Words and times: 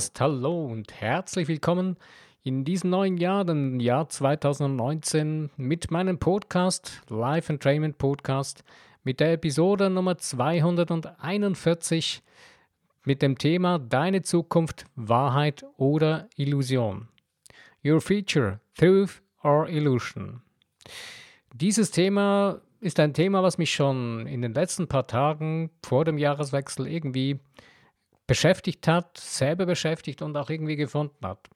Podcast. 0.00 0.18
Hallo 0.18 0.64
und 0.64 0.98
herzlich 0.98 1.46
willkommen 1.46 1.98
in 2.42 2.64
diesem 2.64 2.88
neuen 2.88 3.18
Jahr, 3.18 3.44
dem 3.44 3.80
Jahr 3.80 4.08
2019, 4.08 5.50
mit 5.58 5.90
meinem 5.90 6.18
Podcast, 6.18 7.02
Life 7.10 7.52
Entrainment 7.52 7.98
Podcast, 7.98 8.64
mit 9.04 9.20
der 9.20 9.34
Episode 9.34 9.90
Nummer 9.90 10.16
241 10.16 12.22
mit 13.04 13.20
dem 13.20 13.36
Thema 13.36 13.78
Deine 13.78 14.22
Zukunft, 14.22 14.86
Wahrheit 14.96 15.66
oder 15.76 16.30
Illusion. 16.36 17.08
Your 17.84 18.00
Future, 18.00 18.60
Truth 18.78 19.20
or 19.42 19.68
Illusion. 19.68 20.40
Dieses 21.52 21.90
Thema 21.90 22.62
ist 22.80 22.98
ein 23.00 23.12
Thema, 23.12 23.42
was 23.42 23.58
mich 23.58 23.74
schon 23.74 24.26
in 24.26 24.40
den 24.40 24.54
letzten 24.54 24.88
paar 24.88 25.06
Tagen 25.06 25.68
vor 25.84 26.06
dem 26.06 26.16
Jahreswechsel 26.16 26.86
irgendwie 26.86 27.38
beschäftigt 28.30 28.86
hat, 28.86 29.18
selber 29.18 29.66
beschäftigt 29.66 30.22
und 30.22 30.36
auch 30.36 30.50
irgendwie 30.50 30.76
gefunden 30.76 31.26
hat. 31.26 31.50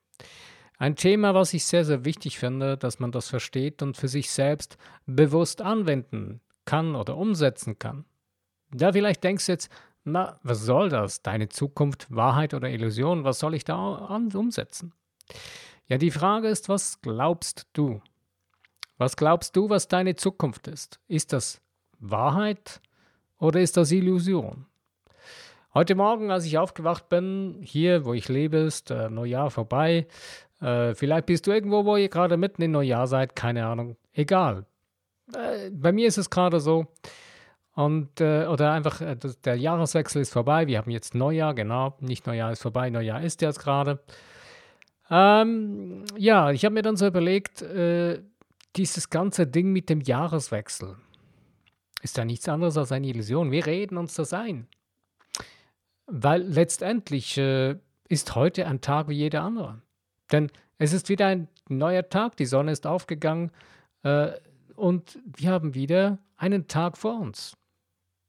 Ein 0.77 0.97
Thema, 0.97 1.33
was 1.33 1.55
ich 1.55 1.65
sehr, 1.65 1.85
sehr 1.85 2.05
wichtig 2.05 2.41
finde, 2.41 2.77
dass 2.77 2.99
man 2.99 3.13
das 3.13 3.29
versteht 3.29 3.81
und 3.81 3.97
für 3.97 4.09
sich 4.09 4.29
selbst 4.29 4.77
bewusst 5.07 5.63
anwenden 5.63 6.41
kann 6.65 6.97
oder 6.97 7.17
umsetzen 7.17 7.79
kann. 7.79 8.07
Ja, 8.77 8.93
vielleicht 8.93 9.23
denkst 9.23 9.47
du 9.47 9.53
jetzt, 9.53 9.71
na, 10.03 10.41
was 10.43 10.63
soll 10.63 10.89
das? 10.89 11.23
Deine 11.23 11.49
Zukunft, 11.49 12.09
Wahrheit 12.11 12.55
oder 12.55 12.69
Illusion? 12.69 13.23
Was 13.23 13.39
soll 13.39 13.55
ich 13.55 13.63
da 13.63 13.77
umsetzen? 14.35 14.93
Ja, 15.87 15.97
die 15.97 16.11
Frage 16.11 16.49
ist, 16.49 16.69
was 16.69 17.01
glaubst 17.01 17.69
du? 17.75 18.03
Was 18.99 19.17
glaubst 19.17 19.55
du, 19.55 19.71
was 19.71 19.87
deine 19.87 20.17
Zukunft 20.17 20.67
ist? 20.67 20.99
Ist 21.07 21.33
das 21.33 21.61
Wahrheit 22.01 22.81
oder 23.39 23.61
ist 23.61 23.77
das 23.77 23.93
Illusion? 23.93 24.67
Heute 25.77 25.97
Morgen, 25.97 26.31
als 26.31 26.47
ich 26.47 26.57
aufgewacht 26.57 27.09
bin, 27.09 27.59
hier, 27.61 28.05
wo 28.05 28.15
ich 28.15 28.29
lebe, 28.29 28.59
ist 28.59 28.93
äh, 28.93 29.11
Neujahr 29.11 29.51
vorbei. 29.51 30.07
Äh, 30.61 30.95
vielleicht 30.95 31.27
bist 31.27 31.49
du 31.49 31.51
irgendwo, 31.51 31.85
wo 31.85 31.97
ihr 31.97 32.09
gerade 32.09 32.37
mitten 32.37 32.63
in 32.63 32.71
Neujahr 32.71 33.09
seid, 33.09 33.35
keine 33.35 33.67
Ahnung. 33.67 33.97
Egal. 34.13 34.67
Äh, 35.35 35.71
bei 35.73 35.91
mir 35.91 36.07
ist 36.07 36.17
es 36.17 36.31
gerade 36.31 36.61
so. 36.61 36.87
Und, 37.75 38.21
äh, 38.21 38.47
oder 38.47 38.71
einfach, 38.71 39.01
äh, 39.01 39.17
der 39.45 39.57
Jahreswechsel 39.57 40.23
ist 40.23 40.33
vorbei. 40.33 40.69
Wir 40.69 40.79
haben 40.79 40.93
jetzt 40.93 41.17
Neujahr, 41.17 41.55
genau. 41.55 41.97
Nicht 41.99 42.25
Neujahr 42.29 42.53
ist 42.53 42.63
vorbei, 42.63 42.89
Neujahr 42.89 43.23
ist 43.23 43.43
jetzt 43.43 43.59
gerade. 43.59 43.99
Ähm, 45.11 46.05
ja, 46.17 46.53
ich 46.53 46.65
habe 46.65 46.75
mir 46.75 46.83
dann 46.83 46.97
so 46.97 47.05
überlegt, 47.05 47.63
äh, 47.63 48.23
dieses 48.77 49.11
ganze 49.11 49.49
Ding 49.49 49.73
mit 49.73 49.91
dem 49.91 50.03
Jahreswechsel 50.03 50.95
ist 52.01 52.17
ja 52.17 52.25
nichts 52.25 52.49
anderes 52.49 52.79
als 52.79 52.93
eine 52.93 53.09
Illusion. 53.09 53.51
Wir 53.51 53.67
reden 53.67 53.97
uns 53.97 54.15
das 54.15 54.33
ein. 54.33 54.69
Weil 56.07 56.43
letztendlich 56.43 57.39
äh, 57.39 57.77
ist 58.09 58.35
heute 58.35 58.67
ein 58.67 58.81
Tag 58.81 59.09
wie 59.09 59.15
jeder 59.15 59.43
andere. 59.43 59.81
Denn 60.31 60.51
es 60.79 60.93
ist 60.93 61.09
wieder 61.09 61.27
ein 61.27 61.49
neuer 61.69 62.09
Tag, 62.09 62.37
die 62.37 62.47
Sonne 62.47 62.73
ist 62.73 62.87
aufgegangen 62.87 63.51
äh, 64.03 64.33
und 64.75 65.19
wir 65.25 65.51
haben 65.51 65.75
wieder 65.75 66.19
einen 66.37 66.69
Tag 66.69 66.99
vor 66.99 67.19
uns. 67.21 67.57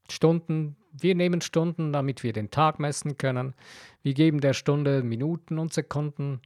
Stunden, 0.08 0.76
wir 0.92 1.14
nehmen 1.14 1.40
Stunden, 1.40 1.92
damit 1.92 2.22
wir 2.22 2.32
den 2.32 2.50
Tag 2.50 2.78
messen 2.78 3.18
können. 3.18 3.54
Wir 4.02 4.14
geben 4.14 4.40
der 4.40 4.54
Stunde 4.54 5.02
Minuten 5.02 5.58
und 5.58 5.72
Sekunden 5.72 6.40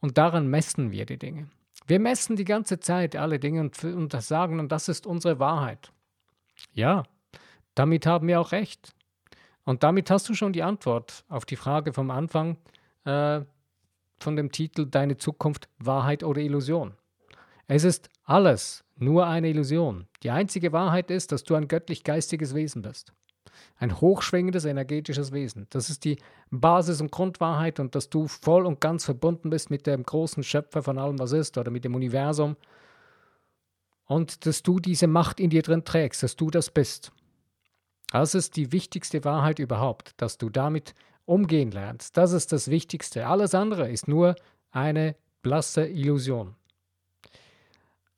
und 0.00 0.16
daran 0.16 0.46
messen 0.48 0.92
wir 0.92 1.06
die 1.06 1.18
Dinge. 1.18 1.48
Wir 1.86 1.98
messen 1.98 2.36
die 2.36 2.44
ganze 2.44 2.78
Zeit 2.78 3.16
alle 3.16 3.38
Dinge 3.38 3.60
und, 3.60 3.82
und 3.84 4.12
sagen, 4.22 4.60
und 4.60 4.70
das 4.70 4.88
ist 4.88 5.06
unsere 5.06 5.38
Wahrheit. 5.40 5.92
Ja, 6.72 7.02
damit 7.74 8.06
haben 8.06 8.28
wir 8.28 8.40
auch 8.40 8.52
recht. 8.52 8.94
Und 9.70 9.84
damit 9.84 10.10
hast 10.10 10.28
du 10.28 10.34
schon 10.34 10.52
die 10.52 10.64
Antwort 10.64 11.24
auf 11.28 11.44
die 11.44 11.54
Frage 11.54 11.92
vom 11.92 12.10
Anfang 12.10 12.56
äh, 13.04 13.42
von 14.18 14.34
dem 14.34 14.50
Titel 14.50 14.84
Deine 14.84 15.16
Zukunft, 15.16 15.68
Wahrheit 15.78 16.24
oder 16.24 16.40
Illusion. 16.40 16.94
Es 17.68 17.84
ist 17.84 18.10
alles 18.24 18.82
nur 18.96 19.28
eine 19.28 19.48
Illusion. 19.48 20.08
Die 20.24 20.30
einzige 20.30 20.72
Wahrheit 20.72 21.12
ist, 21.12 21.30
dass 21.30 21.44
du 21.44 21.54
ein 21.54 21.68
göttlich-geistiges 21.68 22.52
Wesen 22.52 22.82
bist. 22.82 23.12
Ein 23.76 24.00
hochschwingendes 24.00 24.64
energetisches 24.64 25.30
Wesen. 25.30 25.68
Das 25.70 25.88
ist 25.88 26.04
die 26.04 26.18
Basis 26.50 27.00
und 27.00 27.12
Grundwahrheit 27.12 27.78
und 27.78 27.94
dass 27.94 28.10
du 28.10 28.26
voll 28.26 28.66
und 28.66 28.80
ganz 28.80 29.04
verbunden 29.04 29.50
bist 29.50 29.70
mit 29.70 29.86
dem 29.86 30.02
großen 30.02 30.42
Schöpfer 30.42 30.82
von 30.82 30.98
allem, 30.98 31.20
was 31.20 31.30
ist, 31.30 31.56
oder 31.58 31.70
mit 31.70 31.84
dem 31.84 31.94
Universum. 31.94 32.56
Und 34.06 34.46
dass 34.46 34.64
du 34.64 34.80
diese 34.80 35.06
Macht 35.06 35.38
in 35.38 35.50
dir 35.50 35.62
drin 35.62 35.84
trägst, 35.84 36.24
dass 36.24 36.34
du 36.34 36.50
das 36.50 36.70
bist. 36.70 37.12
Das 38.10 38.34
ist 38.34 38.56
die 38.56 38.72
wichtigste 38.72 39.24
Wahrheit 39.24 39.58
überhaupt, 39.58 40.12
dass 40.16 40.36
du 40.36 40.50
damit 40.50 40.94
umgehen 41.24 41.70
lernst. 41.70 42.16
Das 42.16 42.32
ist 42.32 42.52
das 42.52 42.68
Wichtigste. 42.70 43.26
Alles 43.26 43.54
andere 43.54 43.88
ist 43.88 44.08
nur 44.08 44.34
eine 44.72 45.14
blasse 45.42 45.86
Illusion. 45.86 46.56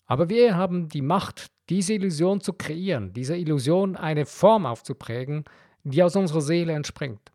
Aber 0.07 0.29
wir 0.29 0.57
haben 0.57 0.89
die 0.89 1.03
Macht, 1.03 1.51
diese 1.69 1.95
Illusion 1.95 2.41
zu 2.41 2.53
kreieren, 2.55 3.13
dieser 3.13 3.37
Illusion 3.37 3.97
eine 3.97 4.27
Form 4.27 4.67
aufzuprägen, 4.67 5.45
die 5.85 6.03
aus 6.03 6.17
unserer 6.17 6.41
Seele 6.41 6.73
entspringt. 6.73 7.33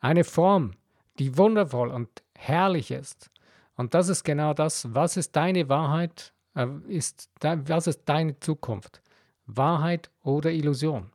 Eine 0.00 0.24
Form, 0.24 0.72
die 1.18 1.36
wundervoll 1.36 1.88
und 1.88 2.08
herrlich 2.34 2.90
ist. 2.90 3.30
Und 3.76 3.94
das 3.94 4.08
ist 4.08 4.24
genau 4.24 4.54
das, 4.54 4.94
was 4.94 5.16
ist 5.16 5.34
deine 5.36 5.68
Wahrheit, 5.68 6.32
äh, 6.54 6.66
ist, 6.88 7.30
was 7.40 7.86
ist 7.86 8.02
deine 8.04 8.38
Zukunft? 8.40 9.02
Wahrheit 9.46 10.10
oder 10.22 10.50
Illusion? 10.50 11.10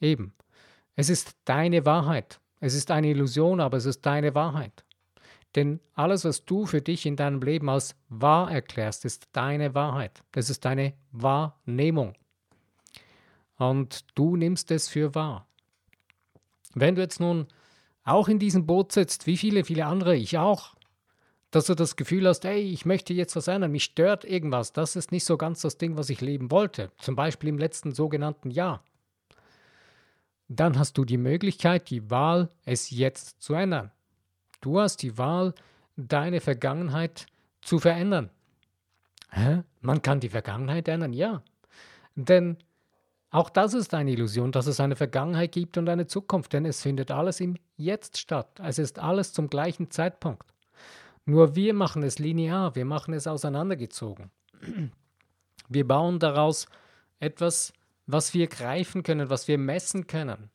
Eben. 0.00 0.34
Es 0.96 1.08
ist 1.08 1.36
deine 1.44 1.84
Wahrheit. 1.86 2.40
Es 2.60 2.74
ist 2.74 2.90
eine 2.90 3.08
Illusion, 3.08 3.60
aber 3.60 3.76
es 3.76 3.86
ist 3.86 4.04
deine 4.04 4.34
Wahrheit. 4.34 4.84
Denn 5.54 5.80
alles, 5.94 6.24
was 6.24 6.44
du 6.44 6.66
für 6.66 6.82
dich 6.82 7.06
in 7.06 7.16
deinem 7.16 7.40
Leben 7.40 7.68
als 7.68 7.96
wahr 8.08 8.50
erklärst, 8.50 9.04
ist 9.04 9.28
deine 9.32 9.74
Wahrheit. 9.74 10.22
Das 10.32 10.50
ist 10.50 10.64
deine 10.64 10.94
Wahrnehmung. 11.12 12.14
Und 13.56 14.04
du 14.14 14.36
nimmst 14.36 14.70
es 14.70 14.88
für 14.88 15.14
wahr. 15.14 15.46
Wenn 16.74 16.94
du 16.94 17.00
jetzt 17.00 17.20
nun 17.20 17.48
auch 18.04 18.28
in 18.28 18.38
diesem 18.38 18.66
Boot 18.66 18.92
sitzt, 18.92 19.26
wie 19.26 19.36
viele, 19.36 19.64
viele 19.64 19.86
andere, 19.86 20.16
ich 20.16 20.38
auch, 20.38 20.74
dass 21.50 21.66
du 21.66 21.74
das 21.74 21.96
Gefühl 21.96 22.28
hast, 22.28 22.44
hey, 22.44 22.60
ich 22.60 22.84
möchte 22.84 23.14
jetzt 23.14 23.34
was 23.34 23.48
ändern, 23.48 23.72
mich 23.72 23.84
stört 23.84 24.24
irgendwas, 24.24 24.72
das 24.72 24.96
ist 24.96 25.12
nicht 25.12 25.24
so 25.24 25.36
ganz 25.36 25.62
das 25.62 25.78
Ding, 25.78 25.96
was 25.96 26.10
ich 26.10 26.20
leben 26.20 26.50
wollte, 26.50 26.90
zum 26.98 27.16
Beispiel 27.16 27.48
im 27.48 27.58
letzten 27.58 27.92
sogenannten 27.92 28.50
Jahr, 28.50 28.84
dann 30.48 30.78
hast 30.78 30.98
du 30.98 31.04
die 31.04 31.18
Möglichkeit, 31.18 31.90
die 31.90 32.10
Wahl, 32.10 32.50
es 32.64 32.90
jetzt 32.90 33.40
zu 33.42 33.54
ändern. 33.54 33.90
Du 34.60 34.80
hast 34.80 35.02
die 35.02 35.18
Wahl, 35.18 35.54
deine 35.96 36.40
Vergangenheit 36.40 37.26
zu 37.60 37.78
verändern. 37.78 38.30
Hä? 39.30 39.62
Man 39.80 40.02
kann 40.02 40.20
die 40.20 40.30
Vergangenheit 40.30 40.88
ändern, 40.88 41.12
ja. 41.12 41.42
Denn 42.14 42.56
auch 43.30 43.50
das 43.50 43.74
ist 43.74 43.92
eine 43.92 44.12
Illusion, 44.12 44.52
dass 44.52 44.66
es 44.66 44.80
eine 44.80 44.96
Vergangenheit 44.96 45.52
gibt 45.52 45.76
und 45.76 45.88
eine 45.88 46.06
Zukunft, 46.06 46.54
denn 46.54 46.64
es 46.64 46.80
findet 46.80 47.10
alles 47.10 47.40
im 47.40 47.56
Jetzt 47.76 48.16
statt. 48.16 48.58
Es 48.62 48.78
ist 48.78 48.98
alles 48.98 49.32
zum 49.34 49.50
gleichen 49.50 49.90
Zeitpunkt. 49.90 50.54
Nur 51.26 51.54
wir 51.54 51.74
machen 51.74 52.02
es 52.02 52.18
linear, 52.18 52.74
wir 52.74 52.86
machen 52.86 53.12
es 53.12 53.26
auseinandergezogen. 53.26 54.30
Wir 55.68 55.86
bauen 55.86 56.18
daraus 56.18 56.66
etwas, 57.20 57.74
was 58.08 58.34
wir 58.34 58.48
greifen 58.48 59.04
können, 59.04 59.30
was 59.30 59.46
wir 59.46 59.58
messen 59.58 60.06
können 60.06 60.50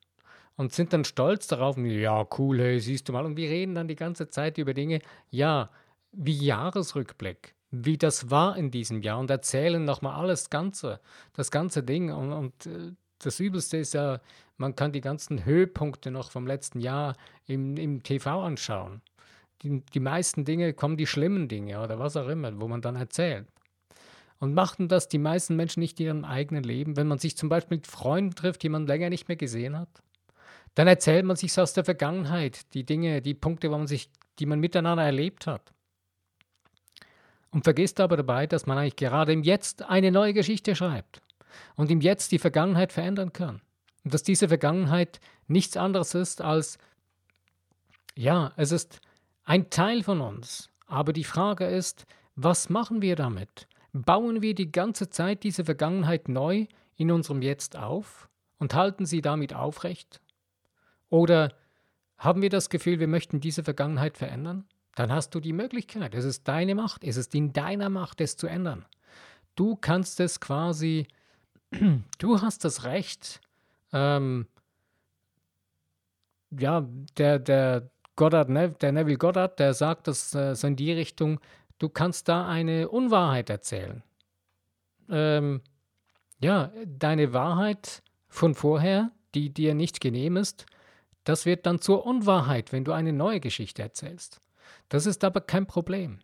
und 0.56 0.72
sind 0.72 0.92
dann 0.92 1.04
stolz 1.04 1.46
darauf, 1.46 1.78
ja, 1.78 2.26
cool, 2.38 2.60
hey, 2.60 2.80
siehst 2.80 3.08
du 3.08 3.12
mal. 3.12 3.24
Und 3.24 3.36
wir 3.36 3.48
reden 3.48 3.74
dann 3.74 3.88
die 3.88 3.96
ganze 3.96 4.28
Zeit 4.28 4.58
über 4.58 4.74
Dinge, 4.74 5.00
ja, 5.30 5.70
wie 6.12 6.36
Jahresrückblick, 6.36 7.54
wie 7.70 7.96
das 7.96 8.30
war 8.30 8.56
in 8.56 8.70
diesem 8.70 9.02
Jahr 9.02 9.18
und 9.18 9.30
erzählen 9.30 9.84
nochmal 9.84 10.14
alles 10.20 10.50
Ganze, 10.50 11.00
das 11.32 11.50
ganze 11.50 11.82
Ding. 11.82 12.12
Und, 12.12 12.32
und 12.32 12.66
äh, 12.66 12.92
das 13.18 13.40
Übelste 13.40 13.78
ist 13.78 13.94
ja, 13.94 14.20
man 14.56 14.76
kann 14.76 14.92
die 14.92 15.00
ganzen 15.00 15.44
Höhepunkte 15.44 16.10
noch 16.10 16.30
vom 16.30 16.46
letzten 16.46 16.80
Jahr 16.80 17.16
im, 17.46 17.76
im 17.76 18.02
TV 18.02 18.42
anschauen. 18.42 19.00
Die, 19.62 19.80
die 19.80 20.00
meisten 20.00 20.44
Dinge 20.44 20.74
kommen 20.74 20.96
die 20.96 21.06
schlimmen 21.06 21.48
Dinge 21.48 21.80
oder 21.80 21.98
was 21.98 22.16
auch 22.16 22.28
immer, 22.28 22.60
wo 22.60 22.68
man 22.68 22.82
dann 22.82 22.96
erzählt. 22.96 23.46
Und 24.44 24.52
machten 24.52 24.88
das 24.88 25.08
die 25.08 25.16
meisten 25.16 25.56
Menschen 25.56 25.80
nicht 25.80 25.98
in 25.98 26.06
ihrem 26.06 26.24
eigenen 26.26 26.64
Leben, 26.64 26.98
wenn 26.98 27.08
man 27.08 27.18
sich 27.18 27.34
zum 27.34 27.48
Beispiel 27.48 27.78
mit 27.78 27.86
Freunden 27.86 28.34
trifft, 28.34 28.62
die 28.62 28.68
man 28.68 28.86
länger 28.86 29.08
nicht 29.08 29.26
mehr 29.26 29.38
gesehen 29.38 29.74
hat? 29.78 29.88
Dann 30.74 30.86
erzählt 30.86 31.24
man 31.24 31.36
sich 31.36 31.58
aus 31.58 31.72
der 31.72 31.82
Vergangenheit, 31.82 32.74
die 32.74 32.84
Dinge, 32.84 33.22
die 33.22 33.32
Punkte, 33.32 33.70
man 33.70 33.86
sich, 33.86 34.10
die 34.38 34.44
man 34.44 34.60
miteinander 34.60 35.02
erlebt 35.02 35.46
hat. 35.46 35.72
Und 37.52 37.64
vergisst 37.64 38.00
aber 38.00 38.18
dabei, 38.18 38.46
dass 38.46 38.66
man 38.66 38.76
eigentlich 38.76 38.96
gerade 38.96 39.32
im 39.32 39.42
Jetzt 39.42 39.82
eine 39.82 40.10
neue 40.10 40.34
Geschichte 40.34 40.76
schreibt 40.76 41.22
und 41.76 41.90
im 41.90 42.02
Jetzt 42.02 42.30
die 42.30 42.38
Vergangenheit 42.38 42.92
verändern 42.92 43.32
kann. 43.32 43.62
Und 44.04 44.12
dass 44.12 44.24
diese 44.24 44.48
Vergangenheit 44.48 45.20
nichts 45.46 45.78
anderes 45.78 46.14
ist 46.14 46.42
als, 46.42 46.76
ja, 48.14 48.52
es 48.56 48.72
ist 48.72 49.00
ein 49.44 49.70
Teil 49.70 50.02
von 50.02 50.20
uns. 50.20 50.68
Aber 50.86 51.14
die 51.14 51.24
Frage 51.24 51.64
ist, 51.64 52.04
was 52.36 52.68
machen 52.68 53.00
wir 53.00 53.16
damit? 53.16 53.66
Bauen 53.94 54.42
wir 54.42 54.56
die 54.56 54.72
ganze 54.72 55.08
Zeit 55.08 55.44
diese 55.44 55.64
Vergangenheit 55.64 56.28
neu 56.28 56.66
in 56.96 57.12
unserem 57.12 57.42
Jetzt 57.42 57.76
auf 57.76 58.28
und 58.58 58.74
halten 58.74 59.06
sie 59.06 59.22
damit 59.22 59.54
aufrecht? 59.54 60.20
Oder 61.10 61.54
haben 62.18 62.42
wir 62.42 62.50
das 62.50 62.70
Gefühl, 62.70 62.98
wir 62.98 63.06
möchten 63.06 63.38
diese 63.40 63.62
Vergangenheit 63.62 64.18
verändern? 64.18 64.64
Dann 64.96 65.12
hast 65.12 65.32
du 65.36 65.38
die 65.38 65.52
Möglichkeit. 65.52 66.12
Es 66.12 66.24
ist 66.24 66.48
deine 66.48 66.74
Macht. 66.74 67.04
Es 67.04 67.16
ist 67.16 67.36
in 67.36 67.52
deiner 67.52 67.88
Macht, 67.88 68.20
es 68.20 68.36
zu 68.36 68.48
ändern. 68.48 68.84
Du 69.54 69.76
kannst 69.76 70.18
es 70.18 70.40
quasi, 70.40 71.06
du 72.18 72.40
hast 72.40 72.64
das 72.64 72.82
Recht, 72.82 73.40
ähm, 73.92 74.48
ja, 76.50 76.84
der, 77.16 77.38
der 77.38 77.90
Goddard, 78.16 78.48
ne, 78.48 78.70
der 78.70 78.90
Neville 78.90 79.18
Goddard, 79.18 79.60
der 79.60 79.72
sagt 79.72 80.08
das 80.08 80.34
äh, 80.34 80.56
so 80.56 80.66
in 80.66 80.74
die 80.74 80.92
Richtung, 80.92 81.38
du 81.78 81.88
kannst 81.88 82.28
da 82.28 82.46
eine 82.46 82.88
Unwahrheit 82.88 83.50
erzählen. 83.50 84.02
Ähm, 85.08 85.62
ja, 86.40 86.72
deine 86.86 87.32
Wahrheit 87.32 88.02
von 88.28 88.54
vorher, 88.54 89.10
die 89.34 89.52
dir 89.52 89.74
nicht 89.74 90.00
genehm 90.00 90.36
ist, 90.36 90.66
das 91.24 91.46
wird 91.46 91.66
dann 91.66 91.80
zur 91.80 92.04
Unwahrheit, 92.06 92.72
wenn 92.72 92.84
du 92.84 92.92
eine 92.92 93.12
neue 93.12 93.40
Geschichte 93.40 93.82
erzählst. 93.82 94.40
Das 94.88 95.06
ist 95.06 95.24
aber 95.24 95.40
kein 95.40 95.66
Problem. 95.66 96.20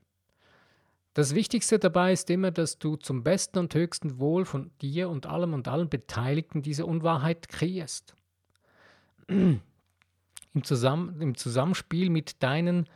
Das 1.15 1.35
Wichtigste 1.35 1.79
dabei 1.79 2.13
ist 2.13 2.31
immer, 2.31 2.51
dass 2.51 2.79
du 2.79 2.97
zum 2.97 3.25
besten 3.25 3.59
und 3.59 3.75
höchsten 3.75 4.21
Wohl 4.21 4.45
von 4.45 4.71
dir 4.81 5.09
und 5.09 5.27
allem 5.27 5.55
und 5.55 5.67
allen 5.67 5.89
Beteiligten 5.89 6.63
diese 6.63 6.87
Unwahrheit 6.87 7.49
kreierst. 7.49 8.15
Im, 9.29 9.61
Zusammen 10.63 11.21
Im, 11.21 11.35
Zusammenspiel 11.37 12.11
mit 12.11 12.43
deinen 12.43 12.89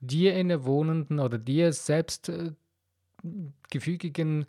dir 0.00 0.34
innewohnenden 0.34 1.20
oder 1.20 1.38
dir 1.38 1.72
selbst 1.72 2.28
äh, 2.28 2.52
gefügigen 3.70 4.46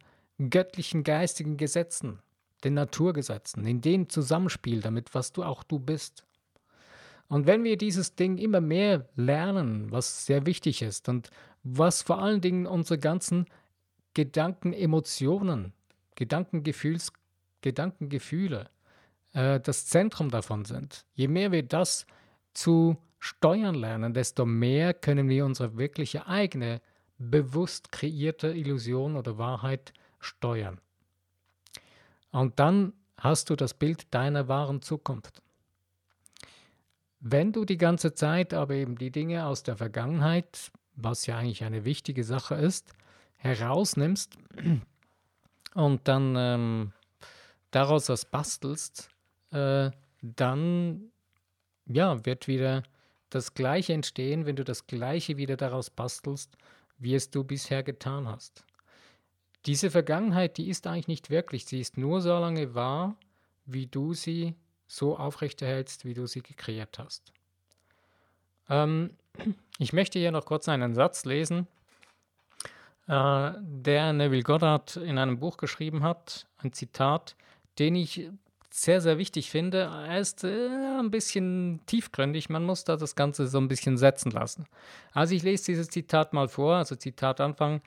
göttlichen 0.49 1.03
geistigen 1.03 1.57
Gesetzen, 1.57 2.19
den 2.63 2.73
Naturgesetzen, 2.73 3.65
in 3.65 3.81
dem 3.81 4.09
Zusammenspiel 4.09 4.81
damit, 4.81 5.13
was 5.13 5.31
du 5.33 5.43
auch 5.43 5.63
du 5.63 5.79
bist. 5.79 6.25
Und 7.27 7.47
wenn 7.47 7.63
wir 7.63 7.77
dieses 7.77 8.15
Ding 8.15 8.37
immer 8.37 8.61
mehr 8.61 9.07
lernen, 9.15 9.91
was 9.91 10.25
sehr 10.25 10.45
wichtig 10.45 10.81
ist 10.81 11.07
und 11.07 11.29
was 11.63 12.01
vor 12.01 12.21
allen 12.21 12.41
Dingen 12.41 12.65
unsere 12.65 12.97
ganzen 12.97 13.45
Gedanken, 14.13 14.73
Emotionen, 14.73 15.73
Gedankengefühls, 16.15 17.13
Gedankengefühle 17.61 18.69
äh, 19.33 19.59
das 19.59 19.85
Zentrum 19.85 20.29
davon 20.29 20.65
sind, 20.65 21.05
je 21.13 21.27
mehr 21.27 21.51
wir 21.51 21.63
das 21.63 22.05
zu 22.53 22.97
steuern 23.21 23.75
lernen, 23.75 24.13
desto 24.13 24.45
mehr 24.45 24.95
können 24.95 25.29
wir 25.29 25.45
unsere 25.45 25.77
wirkliche 25.77 26.25
eigene, 26.25 26.81
bewusst 27.19 27.91
kreierte 27.91 28.47
Illusion 28.47 29.15
oder 29.15 29.37
Wahrheit 29.37 29.93
steuern. 30.19 30.81
Und 32.31 32.59
dann 32.59 32.93
hast 33.17 33.51
du 33.51 33.55
das 33.55 33.75
Bild 33.75 34.11
deiner 34.11 34.47
wahren 34.47 34.81
Zukunft. 34.81 35.43
Wenn 37.19 37.51
du 37.53 37.63
die 37.63 37.77
ganze 37.77 38.15
Zeit 38.15 38.55
aber 38.55 38.73
eben 38.73 38.97
die 38.97 39.11
Dinge 39.11 39.45
aus 39.45 39.61
der 39.61 39.77
Vergangenheit, 39.77 40.71
was 40.95 41.27
ja 41.27 41.37
eigentlich 41.37 41.63
eine 41.63 41.85
wichtige 41.85 42.23
Sache 42.23 42.55
ist, 42.55 42.91
herausnimmst 43.35 44.35
und 45.75 46.07
dann 46.07 46.35
ähm, 46.35 46.93
daraus 47.69 48.09
was 48.09 48.25
bastelst, 48.25 49.11
äh, 49.51 49.91
dann 50.23 51.11
ja, 51.85 52.25
wird 52.25 52.47
wieder 52.47 52.81
das 53.31 53.53
Gleiche 53.55 53.93
entstehen, 53.93 54.45
wenn 54.45 54.55
du 54.55 54.63
das 54.63 54.85
Gleiche 54.85 55.37
wieder 55.37 55.57
daraus 55.57 55.89
bastelst, 55.89 56.55
wie 56.99 57.15
es 57.15 57.31
du 57.31 57.43
bisher 57.43 57.81
getan 57.81 58.27
hast. 58.27 58.63
Diese 59.65 59.89
Vergangenheit, 59.89 60.57
die 60.57 60.69
ist 60.69 60.85
eigentlich 60.85 61.07
nicht 61.07 61.29
wirklich, 61.29 61.65
sie 61.65 61.79
ist 61.79 61.97
nur 61.97 62.21
so 62.21 62.29
lange 62.29 62.75
wahr, 62.75 63.15
wie 63.65 63.87
du 63.87 64.13
sie 64.13 64.55
so 64.87 65.17
aufrechterhältst, 65.17 66.05
wie 66.05 66.13
du 66.13 66.27
sie 66.27 66.41
gekreiert 66.41 66.99
hast. 66.99 67.31
Ähm, 68.69 69.11
ich 69.77 69.93
möchte 69.93 70.19
hier 70.19 70.31
noch 70.31 70.45
kurz 70.45 70.67
einen 70.67 70.93
Satz 70.93 71.25
lesen, 71.25 71.67
äh, 73.07 73.51
der 73.61 74.13
Neville 74.13 74.43
Goddard 74.43 74.97
in 74.97 75.17
einem 75.17 75.39
Buch 75.39 75.57
geschrieben 75.57 76.03
hat, 76.03 76.47
ein 76.57 76.73
Zitat, 76.73 77.35
den 77.79 77.95
ich 77.95 78.29
sehr, 78.73 79.01
sehr 79.01 79.17
wichtig 79.17 79.51
finde. 79.51 79.91
Er 80.07 80.19
ist 80.19 80.43
äh, 80.43 80.67
ein 80.99 81.11
bisschen 81.11 81.81
tiefgründig, 81.85 82.49
man 82.49 82.65
muss 82.65 82.83
da 82.83 82.95
das 82.95 83.15
Ganze 83.15 83.47
so 83.47 83.57
ein 83.57 83.67
bisschen 83.67 83.97
setzen 83.97 84.31
lassen. 84.31 84.65
Also 85.11 85.35
ich 85.35 85.43
lese 85.43 85.65
dieses 85.65 85.89
Zitat 85.89 86.33
mal 86.33 86.47
vor, 86.47 86.75
also 86.75 86.95
Zitat 86.95 87.41
Anfang. 87.41 87.81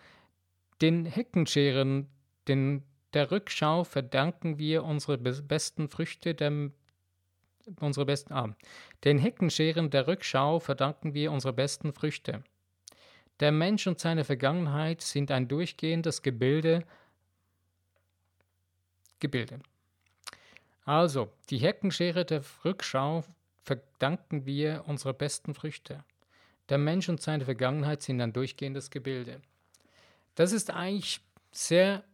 Den 0.82 1.06
Heckenscheren, 1.06 2.08
den, 2.48 2.82
der 3.14 3.30
Rückschau 3.30 3.84
verdanken 3.84 4.58
wir 4.58 4.84
unsere 4.84 5.16
besten 5.18 5.88
Früchte 5.88 6.34
dem 6.34 6.72
unsere 7.80 8.04
besten 8.04 8.34
ah, 8.34 8.54
Den 9.04 9.18
Heckenscheren 9.18 9.88
der 9.88 10.06
Rückschau 10.06 10.60
verdanken 10.60 11.14
wir 11.14 11.32
unsere 11.32 11.54
besten 11.54 11.94
Früchte. 11.94 12.44
Der 13.40 13.52
Mensch 13.52 13.86
und 13.86 13.98
seine 13.98 14.24
Vergangenheit 14.24 15.00
sind 15.00 15.30
ein 15.30 15.48
durchgehendes 15.48 16.22
Gebilde. 16.22 16.84
Gebilde. 19.18 19.60
Also, 20.84 21.32
die 21.50 21.58
Heckenschere 21.58 22.24
der 22.24 22.42
Rückschau 22.64 23.24
verdanken 23.62 24.46
wir 24.46 24.84
unsere 24.86 25.14
besten 25.14 25.54
Früchte. 25.54 26.04
Der 26.68 26.78
Mensch 26.78 27.08
und 27.08 27.20
seine 27.20 27.44
Vergangenheit 27.44 28.02
sind 28.02 28.20
ein 28.20 28.32
durchgehendes 28.32 28.90
Gebilde. 28.90 29.40
Das 30.34 30.52
ist 30.52 30.70
eigentlich 30.70 31.20
sehr, 31.52 32.04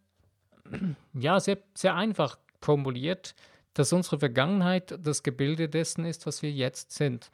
ja, 1.15 1.41
sehr, 1.41 1.59
sehr 1.75 1.95
einfach 1.95 2.39
formuliert 2.61 3.35
dass 3.75 3.93
unsere 3.93 4.19
Vergangenheit 4.19 4.99
das 5.03 5.23
Gebilde 5.23 5.69
dessen 5.69 6.05
ist, 6.05 6.27
was 6.27 6.43
wir 6.43 6.51
jetzt 6.51 6.93
sind. 6.93 7.31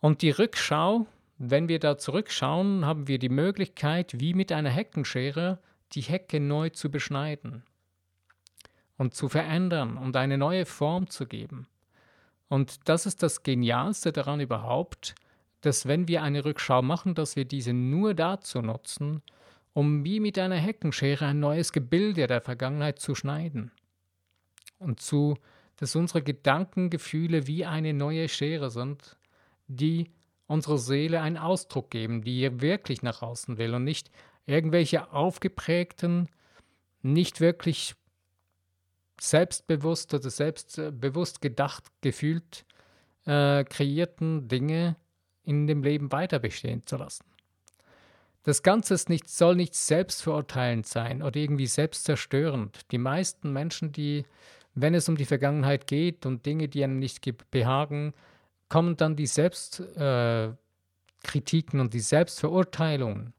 Und 0.00 0.22
die 0.22 0.30
Rückschau, 0.30 1.06
wenn 1.38 1.68
wir 1.68 1.78
da 1.78 1.98
zurückschauen, 1.98 2.86
haben 2.86 3.08
wir 3.08 3.18
die 3.18 3.28
Möglichkeit, 3.28 4.18
wie 4.20 4.34
mit 4.34 4.52
einer 4.52 4.70
Heckenschere, 4.70 5.58
die 5.92 6.02
Hecke 6.02 6.40
neu 6.40 6.70
zu 6.70 6.90
beschneiden 6.90 7.64
und 8.98 9.14
zu 9.14 9.28
verändern 9.28 9.96
und 9.96 10.16
eine 10.16 10.38
neue 10.38 10.66
Form 10.66 11.08
zu 11.10 11.26
geben. 11.26 11.66
Und 12.48 12.88
das 12.88 13.06
ist 13.06 13.22
das 13.22 13.42
Genialste 13.42 14.12
daran 14.12 14.40
überhaupt, 14.40 15.14
dass 15.60 15.86
wenn 15.86 16.06
wir 16.06 16.22
eine 16.22 16.44
Rückschau 16.44 16.82
machen, 16.82 17.14
dass 17.14 17.36
wir 17.36 17.44
diese 17.44 17.72
nur 17.72 18.14
dazu 18.14 18.62
nutzen, 18.62 19.22
um 19.72 20.04
wie 20.04 20.20
mit 20.20 20.38
einer 20.38 20.56
Heckenschere 20.56 21.26
ein 21.26 21.40
neues 21.40 21.72
Gebilde 21.72 22.26
der 22.26 22.40
Vergangenheit 22.40 22.98
zu 22.98 23.14
schneiden. 23.14 23.72
Und 24.78 25.00
zu, 25.00 25.36
dass 25.76 25.96
unsere 25.96 26.22
Gedankengefühle 26.22 27.46
wie 27.46 27.64
eine 27.64 27.92
neue 27.92 28.28
Schere 28.28 28.70
sind, 28.70 29.16
die 29.66 30.10
unserer 30.46 30.78
Seele 30.78 31.20
einen 31.20 31.36
Ausdruck 31.36 31.90
geben, 31.90 32.22
die 32.22 32.40
ihr 32.40 32.60
wirklich 32.60 33.02
nach 33.02 33.22
außen 33.22 33.58
will 33.58 33.74
und 33.74 33.84
nicht 33.84 34.10
irgendwelche 34.46 35.12
aufgeprägten, 35.12 36.28
nicht 37.02 37.40
wirklich 37.40 37.96
selbstbewusst 39.20 40.12
oder 40.14 40.30
selbstbewusst 40.30 41.40
gedacht, 41.40 41.84
gefühlt 42.00 42.64
äh, 43.24 43.64
kreierten 43.64 44.48
Dinge 44.48 44.96
in 45.42 45.66
dem 45.66 45.82
Leben 45.82 46.12
weiter 46.12 46.38
bestehen 46.38 46.86
zu 46.86 46.96
lassen. 46.96 47.24
Das 48.42 48.62
Ganze 48.62 48.94
ist 48.94 49.08
nicht, 49.08 49.28
soll 49.28 49.56
nicht 49.56 49.74
selbstverurteilend 49.74 50.86
sein 50.86 51.22
oder 51.22 51.36
irgendwie 51.36 51.66
selbstzerstörend. 51.66 52.92
Die 52.92 52.98
meisten 52.98 53.52
Menschen, 53.52 53.90
die, 53.90 54.24
wenn 54.74 54.94
es 54.94 55.08
um 55.08 55.16
die 55.16 55.24
Vergangenheit 55.24 55.88
geht 55.88 56.26
und 56.26 56.46
Dinge, 56.46 56.68
die 56.68 56.84
einem 56.84 57.00
nicht 57.00 57.26
behagen, 57.50 58.14
kommen 58.68 58.96
dann 58.96 59.16
die 59.16 59.26
Selbstkritiken 59.26 60.58
äh, 61.78 61.82
und 61.82 61.92
die 61.92 62.00
Selbstverurteilungen. 62.00 63.32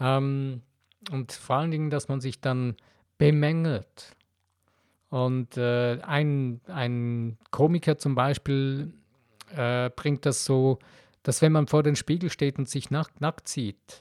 Ähm, 0.00 0.62
und 1.10 1.32
vor 1.32 1.56
allen 1.56 1.70
Dingen, 1.70 1.90
dass 1.90 2.08
man 2.08 2.20
sich 2.20 2.40
dann 2.40 2.76
bemängelt. 3.18 4.16
Und 5.12 5.58
äh, 5.58 6.00
ein, 6.00 6.62
ein 6.68 7.36
Komiker 7.50 7.98
zum 7.98 8.14
Beispiel 8.14 8.94
äh, 9.54 9.90
bringt 9.90 10.24
das 10.24 10.46
so, 10.46 10.78
dass 11.22 11.42
wenn 11.42 11.52
man 11.52 11.66
vor 11.66 11.82
den 11.82 11.96
Spiegel 11.96 12.30
steht 12.30 12.58
und 12.58 12.66
sich 12.66 12.90
nackt, 12.90 13.20
nackt 13.20 13.46
sieht, 13.46 14.00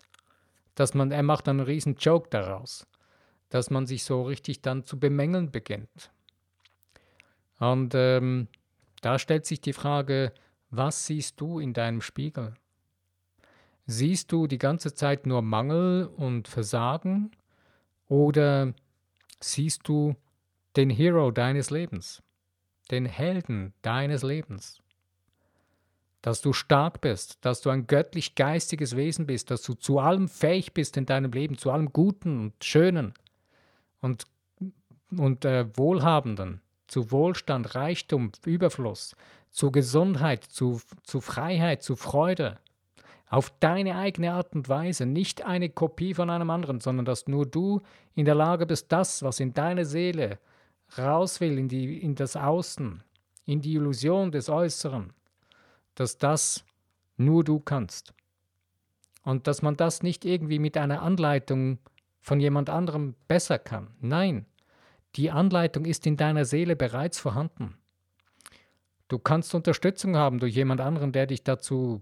dass 0.73 0.93
man, 0.93 1.11
er 1.11 1.21
macht 1.21 1.47
dann 1.47 1.59
einen 1.59 1.67
riesen 1.67 1.97
Joke 1.97 2.29
daraus, 2.29 2.87
dass 3.49 3.69
man 3.69 3.87
sich 3.87 4.05
so 4.05 4.23
richtig 4.23 4.61
dann 4.61 4.85
zu 4.85 4.97
bemängeln 4.97 5.51
beginnt. 5.51 6.13
Und 7.59 7.93
ähm, 7.93 8.47
da 9.01 9.19
stellt 9.19 9.45
sich 9.45 9.59
die 9.59 9.73
Frage, 9.73 10.31
was 10.69 11.07
siehst 11.07 11.41
du 11.41 11.59
in 11.59 11.73
deinem 11.73 11.99
Spiegel? 11.99 12.53
Siehst 13.85 14.31
du 14.31 14.47
die 14.47 14.59
ganze 14.59 14.93
Zeit 14.93 15.25
nur 15.25 15.41
Mangel 15.41 16.05
und 16.05 16.47
Versagen 16.47 17.31
oder 18.07 18.73
siehst 19.41 19.89
du 19.89 20.15
den 20.75 20.89
Hero 20.89 21.31
deines 21.31 21.69
Lebens, 21.69 22.23
den 22.89 23.05
Helden 23.05 23.73
deines 23.81 24.23
Lebens? 24.23 24.81
dass 26.21 26.41
du 26.41 26.53
stark 26.53 27.01
bist, 27.01 27.37
dass 27.41 27.61
du 27.61 27.69
ein 27.69 27.87
göttlich 27.87 28.35
geistiges 28.35 28.95
Wesen 28.95 29.25
bist, 29.25 29.49
dass 29.49 29.63
du 29.63 29.73
zu 29.73 29.99
allem 29.99 30.27
fähig 30.27 30.73
bist 30.73 30.97
in 30.97 31.05
deinem 31.05 31.31
Leben, 31.31 31.57
zu 31.57 31.71
allem 31.71 31.91
Guten 31.91 32.39
und 32.39 32.63
Schönen 32.63 33.13
und, 34.01 34.25
und 35.17 35.45
äh, 35.45 35.65
Wohlhabenden, 35.75 36.61
zu 36.87 37.11
Wohlstand, 37.11 37.73
Reichtum, 37.75 38.31
Überfluss, 38.45 39.15
zu 39.49 39.71
Gesundheit, 39.71 40.43
zu, 40.43 40.79
zu 41.03 41.21
Freiheit, 41.21 41.81
zu 41.81 41.95
Freude. 41.95 42.59
Auf 43.27 43.51
deine 43.59 43.97
eigene 43.97 44.33
Art 44.33 44.53
und 44.53 44.67
Weise, 44.69 45.05
nicht 45.05 45.45
eine 45.45 45.69
Kopie 45.69 46.13
von 46.13 46.29
einem 46.29 46.49
anderen, 46.49 46.81
sondern 46.81 47.05
dass 47.05 47.27
nur 47.27 47.45
du 47.45 47.81
in 48.13 48.25
der 48.25 48.35
Lage 48.35 48.65
bist, 48.65 48.91
das, 48.91 49.23
was 49.23 49.39
in 49.39 49.53
deiner 49.53 49.85
Seele 49.85 50.37
raus 50.98 51.39
will, 51.41 51.57
in, 51.57 51.67
die, 51.67 51.98
in 52.01 52.15
das 52.15 52.36
Außen, 52.36 53.03
in 53.45 53.62
die 53.62 53.75
Illusion 53.75 54.31
des 54.31 54.50
Äußeren, 54.50 55.13
dass 55.95 56.17
das 56.17 56.63
nur 57.17 57.43
du 57.43 57.60
kannst. 57.60 58.13
Und 59.24 59.48
dass 59.48 59.62
man 59.62 59.77
das 59.77 60.01
nicht 60.01 60.25
irgendwie 60.25 60.60
mit 60.60 60.77
einer 60.77 61.01
Anleitung 61.01 61.77
von 62.21 62.39
jemand 62.39 62.69
anderem 62.69 63.15
besser 63.27 63.60
kann. 63.60 63.88
Nein, 64.00 64.45
die 65.15 65.31
Anleitung 65.31 65.86
ist 65.86 66.07
in 66.07 66.17
deiner 66.17 66.45
Seele 66.45 66.75
bereits 66.75 67.19
vorhanden. 67.19 67.77
Du 69.07 69.19
kannst 69.19 69.53
Unterstützung 69.53 70.15
haben 70.15 70.39
durch 70.39 70.55
jemand 70.55 70.79
anderen, 70.79 71.12
der 71.12 71.27
dich 71.27 71.43
dazu 71.43 72.01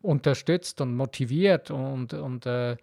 unterstützt 0.00 0.80
und 0.80 0.94
motiviert 0.94 1.70
und, 1.70 2.14
und 2.14 2.46
äh, 2.46 2.76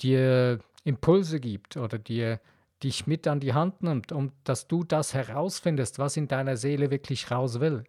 dir 0.00 0.60
Impulse 0.84 1.40
gibt 1.40 1.76
oder 1.76 1.98
dir 1.98 2.40
dich 2.82 3.06
mit 3.06 3.26
an 3.26 3.40
die 3.40 3.54
Hand 3.54 3.82
nimmt, 3.82 4.12
um 4.12 4.32
dass 4.44 4.68
du 4.68 4.84
das 4.84 5.14
herausfindest, 5.14 5.98
was 5.98 6.16
in 6.16 6.28
deiner 6.28 6.56
Seele 6.56 6.90
wirklich 6.90 7.30
raus 7.30 7.60
will. 7.60 7.84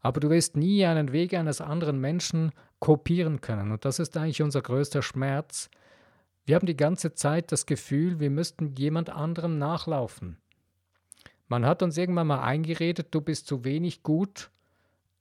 Aber 0.00 0.20
du 0.20 0.30
wirst 0.30 0.56
nie 0.56 0.84
einen 0.86 1.12
Weg 1.12 1.34
eines 1.34 1.60
anderen 1.60 2.00
Menschen 2.00 2.52
kopieren 2.78 3.40
können. 3.40 3.72
Und 3.72 3.84
das 3.84 3.98
ist 3.98 4.16
eigentlich 4.16 4.42
unser 4.42 4.62
größter 4.62 5.02
Schmerz, 5.02 5.70
wir 6.46 6.54
haben 6.54 6.66
die 6.66 6.76
ganze 6.76 7.12
Zeit 7.12 7.50
das 7.50 7.66
Gefühl, 7.66 8.20
wir 8.20 8.30
müssten 8.30 8.76
jemand 8.76 9.10
anderem 9.10 9.58
nachlaufen. 9.58 10.38
Man 11.48 11.66
hat 11.66 11.82
uns 11.82 11.98
irgendwann 11.98 12.28
mal 12.28 12.40
eingeredet, 12.40 13.08
du 13.10 13.20
bist 13.20 13.48
zu 13.48 13.64
wenig 13.64 14.04
gut, 14.04 14.50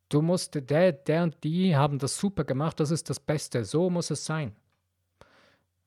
du 0.09 0.21
musst, 0.21 0.69
der, 0.69 0.91
der 0.91 1.23
und 1.23 1.43
die 1.43 1.75
haben 1.75 1.97
das 1.97 2.17
super 2.17 2.43
gemacht, 2.43 2.79
das 2.79 2.91
ist 2.91 3.09
das 3.09 3.19
Beste, 3.19 3.65
so 3.65 3.89
muss 3.89 4.11
es 4.11 4.23
sein. 4.23 4.55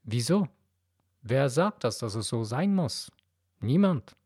Wieso? 0.03 0.49
Wer 1.23 1.49
sagt 1.49 1.85
das, 1.85 1.99
dass 1.99 2.15
es 2.15 2.29
so 2.29 2.45
sein 2.45 2.75
muss? 2.75 3.11
Niemand. 3.61 4.17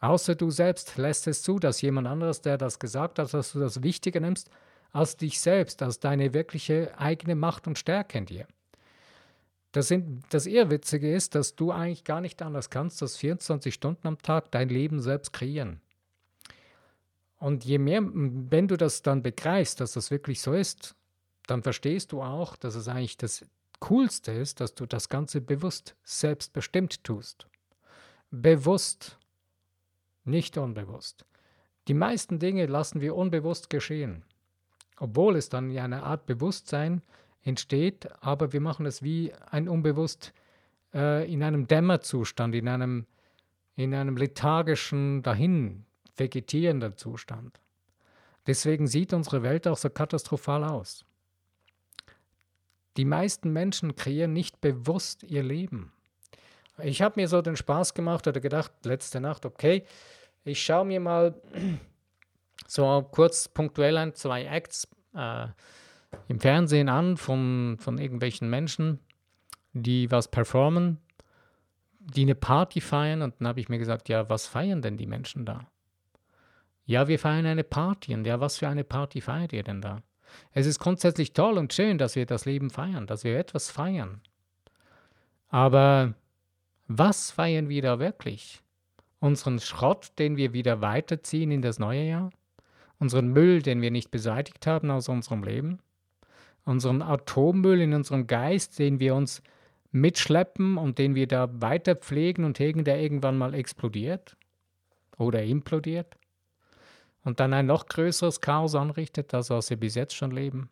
Außer 0.00 0.34
du 0.34 0.50
selbst 0.50 0.96
lässt 0.96 1.26
es 1.26 1.42
zu, 1.42 1.58
dass 1.58 1.82
jemand 1.82 2.06
anderes, 2.06 2.40
der 2.40 2.56
das 2.56 2.78
gesagt 2.78 3.18
hat, 3.18 3.34
dass 3.34 3.52
du 3.52 3.60
das 3.60 3.82
wichtiger 3.82 4.20
nimmst 4.20 4.50
als 4.92 5.16
dich 5.16 5.40
selbst, 5.40 5.82
als 5.82 6.00
deine 6.00 6.32
wirkliche 6.34 6.98
eigene 6.98 7.34
Macht 7.34 7.66
und 7.66 7.78
Stärke 7.78 8.18
in 8.18 8.26
dir. 8.26 8.46
Das, 9.72 9.88
sind, 9.88 10.24
das 10.30 10.46
eher 10.46 10.70
Witzige 10.70 11.14
ist, 11.14 11.34
dass 11.34 11.54
du 11.54 11.70
eigentlich 11.70 12.02
gar 12.04 12.20
nicht 12.20 12.42
anders 12.42 12.70
kannst, 12.70 13.02
als 13.02 13.16
24 13.18 13.72
Stunden 13.72 14.08
am 14.08 14.18
Tag 14.18 14.50
dein 14.50 14.68
Leben 14.68 15.00
selbst 15.00 15.32
kreieren. 15.32 15.80
Und 17.38 17.64
je 17.64 17.78
mehr, 17.78 18.02
wenn 18.02 18.68
du 18.68 18.76
das 18.76 19.02
dann 19.02 19.22
begreifst, 19.22 19.80
dass 19.80 19.92
das 19.92 20.10
wirklich 20.10 20.42
so 20.42 20.52
ist, 20.52 20.94
dann 21.46 21.62
verstehst 21.62 22.12
du 22.12 22.22
auch, 22.22 22.56
dass 22.56 22.74
es 22.74 22.88
eigentlich 22.88 23.16
das 23.16 23.44
Coolste 23.80 24.32
ist, 24.32 24.60
dass 24.60 24.74
du 24.74 24.86
das 24.86 25.08
Ganze 25.08 25.40
bewusst, 25.40 25.96
selbstbestimmt 26.04 27.02
tust. 27.02 27.46
Bewusst, 28.30 29.18
nicht 30.24 30.56
unbewusst. 30.58 31.24
Die 31.88 31.94
meisten 31.94 32.38
Dinge 32.38 32.66
lassen 32.66 33.00
wir 33.00 33.16
unbewusst 33.16 33.70
geschehen, 33.70 34.24
obwohl 34.98 35.36
es 35.36 35.48
dann 35.48 35.70
ja 35.70 35.84
eine 35.84 36.02
Art 36.04 36.26
Bewusstsein 36.26 37.02
entsteht, 37.42 38.08
aber 38.22 38.52
wir 38.52 38.60
machen 38.60 38.86
es 38.86 39.02
wie 39.02 39.32
ein 39.50 39.68
unbewusst 39.68 40.32
äh, 40.94 41.32
in 41.32 41.42
einem 41.42 41.66
Dämmerzustand, 41.66 42.54
in 42.54 42.68
einem, 42.68 43.06
in 43.76 43.94
einem 43.94 44.16
lethargischen, 44.16 45.22
dahin 45.22 45.86
vegetierenden 46.16 46.96
Zustand. 46.96 47.60
Deswegen 48.46 48.86
sieht 48.86 49.12
unsere 49.12 49.42
Welt 49.42 49.66
auch 49.66 49.76
so 49.76 49.88
katastrophal 49.88 50.64
aus. 50.64 51.04
Die 52.96 53.04
meisten 53.04 53.52
Menschen 53.52 53.94
kreieren 53.94 54.32
nicht 54.32 54.60
bewusst 54.60 55.22
ihr 55.22 55.42
Leben. 55.42 55.92
Ich 56.82 57.02
habe 57.02 57.20
mir 57.20 57.28
so 57.28 57.42
den 57.42 57.56
Spaß 57.56 57.94
gemacht 57.94 58.26
oder 58.26 58.40
gedacht, 58.40 58.72
letzte 58.84 59.20
Nacht, 59.20 59.44
okay, 59.46 59.84
ich 60.44 60.62
schaue 60.62 60.86
mir 60.86 61.00
mal 61.00 61.40
so 62.66 63.06
kurz 63.10 63.48
punktuell 63.48 63.96
ein, 63.96 64.14
zwei 64.14 64.44
Acts 64.44 64.88
äh, 65.14 65.46
im 66.28 66.40
Fernsehen 66.40 66.88
an 66.88 67.16
von, 67.16 67.76
von 67.78 67.98
irgendwelchen 67.98 68.48
Menschen, 68.50 68.98
die 69.72 70.10
was 70.10 70.28
performen, 70.28 70.98
die 71.98 72.22
eine 72.22 72.34
Party 72.34 72.80
feiern. 72.80 73.22
Und 73.22 73.34
dann 73.38 73.48
habe 73.48 73.60
ich 73.60 73.68
mir 73.68 73.78
gesagt, 73.78 74.08
ja, 74.08 74.28
was 74.28 74.46
feiern 74.46 74.82
denn 74.82 74.96
die 74.96 75.06
Menschen 75.06 75.44
da? 75.44 75.68
Ja, 76.86 77.06
wir 77.06 77.18
feiern 77.18 77.46
eine 77.46 77.62
Party. 77.62 78.14
Und 78.14 78.26
ja, 78.26 78.40
was 78.40 78.58
für 78.58 78.68
eine 78.68 78.84
Party 78.84 79.20
feiert 79.20 79.52
ihr 79.52 79.62
denn 79.62 79.80
da? 79.80 80.02
Es 80.52 80.66
ist 80.66 80.78
grundsätzlich 80.78 81.32
toll 81.32 81.58
und 81.58 81.72
schön, 81.72 81.98
dass 81.98 82.16
wir 82.16 82.26
das 82.26 82.44
Leben 82.44 82.70
feiern, 82.70 83.06
dass 83.06 83.24
wir 83.24 83.38
etwas 83.38 83.70
feiern. 83.70 84.20
Aber 85.48 86.14
was 86.88 87.30
feiern 87.30 87.68
wir 87.68 87.82
da 87.82 87.98
wirklich? 87.98 88.60
Unseren 89.18 89.58
Schrott, 89.60 90.12
den 90.18 90.36
wir 90.36 90.52
wieder 90.52 90.80
weiterziehen 90.80 91.50
in 91.50 91.62
das 91.62 91.78
neue 91.78 92.04
Jahr? 92.04 92.30
Unseren 92.98 93.28
Müll, 93.28 93.62
den 93.62 93.82
wir 93.82 93.90
nicht 93.90 94.10
beseitigt 94.10 94.66
haben 94.66 94.90
aus 94.90 95.08
unserem 95.08 95.42
Leben? 95.42 95.80
unseren 96.64 97.02
Atommüll 97.02 97.80
in 97.80 97.94
unserem 97.94 98.26
Geist, 98.26 98.78
den 98.78 99.00
wir 99.00 99.14
uns 99.14 99.42
mitschleppen 99.92 100.76
und 100.76 100.98
den 100.98 101.14
wir 101.14 101.26
da 101.26 101.48
weiter 101.60 101.96
pflegen 101.96 102.44
und 102.44 102.58
hegen, 102.58 102.84
der 102.84 103.00
irgendwann 103.00 103.36
mal 103.36 103.54
explodiert 103.54 104.36
oder 105.18 105.42
implodiert 105.42 106.16
und 107.24 107.40
dann 107.40 107.52
ein 107.52 107.66
noch 107.66 107.86
größeres 107.86 108.40
Chaos 108.40 108.74
anrichtet, 108.74 109.32
das 109.32 109.50
was 109.50 109.70
wir 109.70 109.76
bis 109.76 109.94
jetzt 109.94 110.14
schon 110.14 110.30
leben. 110.30 110.70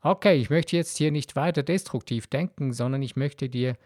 Okay, 0.00 0.36
ich 0.36 0.50
möchte 0.50 0.76
jetzt 0.76 0.98
hier 0.98 1.10
nicht 1.10 1.34
weiter 1.36 1.62
destruktiv 1.62 2.26
denken, 2.26 2.72
sondern 2.72 3.02
ich 3.02 3.16
möchte 3.16 3.48
dir 3.48 3.76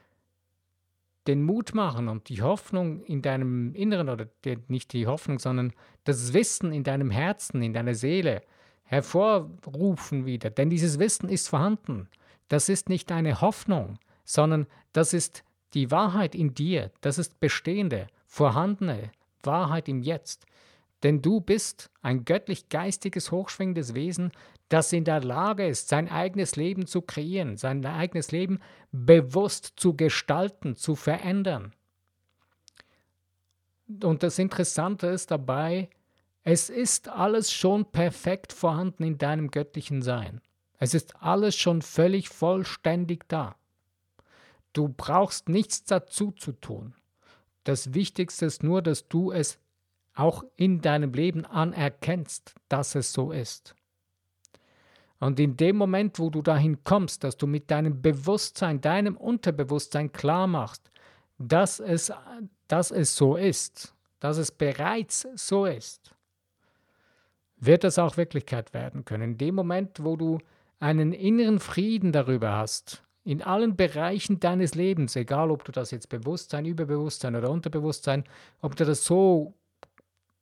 den 1.28 1.42
Mut 1.42 1.74
machen 1.74 2.08
und 2.08 2.28
die 2.28 2.42
Hoffnung 2.42 3.04
in 3.04 3.22
deinem 3.22 3.74
Inneren 3.74 4.08
oder 4.08 4.26
nicht 4.66 4.92
die 4.94 5.06
Hoffnung, 5.06 5.38
sondern 5.38 5.74
das 6.04 6.32
Wissen 6.32 6.72
in 6.72 6.84
deinem 6.84 7.10
Herzen, 7.10 7.62
in 7.62 7.74
deiner 7.74 7.94
Seele, 7.94 8.42
hervorrufen 8.88 10.24
wieder, 10.24 10.48
denn 10.48 10.70
dieses 10.70 10.98
Wissen 10.98 11.28
ist 11.28 11.48
vorhanden. 11.48 12.08
Das 12.48 12.70
ist 12.70 12.88
nicht 12.88 13.12
eine 13.12 13.42
Hoffnung, 13.42 13.98
sondern 14.24 14.66
das 14.94 15.12
ist 15.12 15.44
die 15.74 15.90
Wahrheit 15.90 16.34
in 16.34 16.54
dir, 16.54 16.90
das 17.02 17.18
ist 17.18 17.38
bestehende, 17.38 18.06
vorhandene 18.26 19.10
Wahrheit 19.42 19.88
im 19.88 20.02
Jetzt. 20.02 20.46
Denn 21.02 21.22
du 21.22 21.40
bist 21.40 21.90
ein 22.02 22.24
göttlich 22.24 22.68
geistiges, 22.68 23.30
hochschwingendes 23.30 23.94
Wesen, 23.94 24.32
das 24.68 24.92
in 24.92 25.04
der 25.04 25.22
Lage 25.22 25.66
ist, 25.66 25.88
sein 25.88 26.08
eigenes 26.08 26.56
Leben 26.56 26.86
zu 26.86 27.02
kreieren, 27.02 27.56
sein 27.56 27.84
eigenes 27.86 28.32
Leben 28.32 28.58
bewusst 28.90 29.74
zu 29.76 29.94
gestalten, 29.94 30.76
zu 30.76 30.94
verändern. 30.94 31.72
Und 34.02 34.22
das 34.22 34.38
Interessante 34.38 35.06
ist 35.06 35.30
dabei, 35.30 35.88
es 36.42 36.68
ist 36.68 37.08
alles 37.08 37.52
schon 37.52 37.90
perfekt 37.90 38.52
vorhanden 38.52 39.04
in 39.04 39.18
deinem 39.18 39.50
göttlichen 39.50 40.02
Sein. 40.02 40.40
Es 40.78 40.94
ist 40.94 41.22
alles 41.22 41.56
schon 41.56 41.82
völlig 41.82 42.28
vollständig 42.28 43.28
da. 43.28 43.56
Du 44.72 44.88
brauchst 44.88 45.48
nichts 45.48 45.84
dazu 45.84 46.32
zu 46.32 46.52
tun. 46.52 46.94
Das 47.64 47.94
Wichtigste 47.94 48.46
ist 48.46 48.62
nur, 48.62 48.82
dass 48.82 49.08
du 49.08 49.32
es 49.32 49.58
auch 50.18 50.44
in 50.56 50.80
deinem 50.80 51.12
Leben 51.12 51.44
anerkennst, 51.44 52.54
dass 52.68 52.96
es 52.96 53.12
so 53.12 53.30
ist. 53.30 53.74
Und 55.20 55.38
in 55.38 55.56
dem 55.56 55.76
Moment, 55.76 56.18
wo 56.18 56.30
du 56.30 56.42
dahin 56.42 56.82
kommst, 56.84 57.24
dass 57.24 57.36
du 57.36 57.46
mit 57.46 57.70
deinem 57.70 58.02
Bewusstsein, 58.02 58.80
deinem 58.80 59.16
Unterbewusstsein 59.16 60.12
klar 60.12 60.46
machst, 60.46 60.90
dass 61.38 61.78
es, 61.78 62.12
dass 62.66 62.90
es 62.90 63.14
so 63.16 63.36
ist, 63.36 63.94
dass 64.18 64.38
es 64.38 64.50
bereits 64.50 65.26
so 65.34 65.66
ist, 65.66 66.14
wird 67.56 67.84
das 67.84 67.98
auch 67.98 68.16
Wirklichkeit 68.16 68.74
werden 68.74 69.04
können. 69.04 69.32
In 69.32 69.38
dem 69.38 69.54
Moment, 69.54 70.02
wo 70.02 70.16
du 70.16 70.38
einen 70.80 71.12
inneren 71.12 71.60
Frieden 71.60 72.12
darüber 72.12 72.56
hast, 72.56 73.04
in 73.24 73.42
allen 73.42 73.76
Bereichen 73.76 74.40
deines 74.40 74.74
Lebens, 74.74 75.14
egal 75.14 75.50
ob 75.50 75.64
du 75.64 75.72
das 75.72 75.90
jetzt 75.90 76.08
Bewusstsein, 76.08 76.64
Überbewusstsein 76.64 77.36
oder 77.36 77.50
Unterbewusstsein, 77.50 78.24
ob 78.62 78.74
du 78.74 78.84
das 78.84 79.04
so 79.04 79.54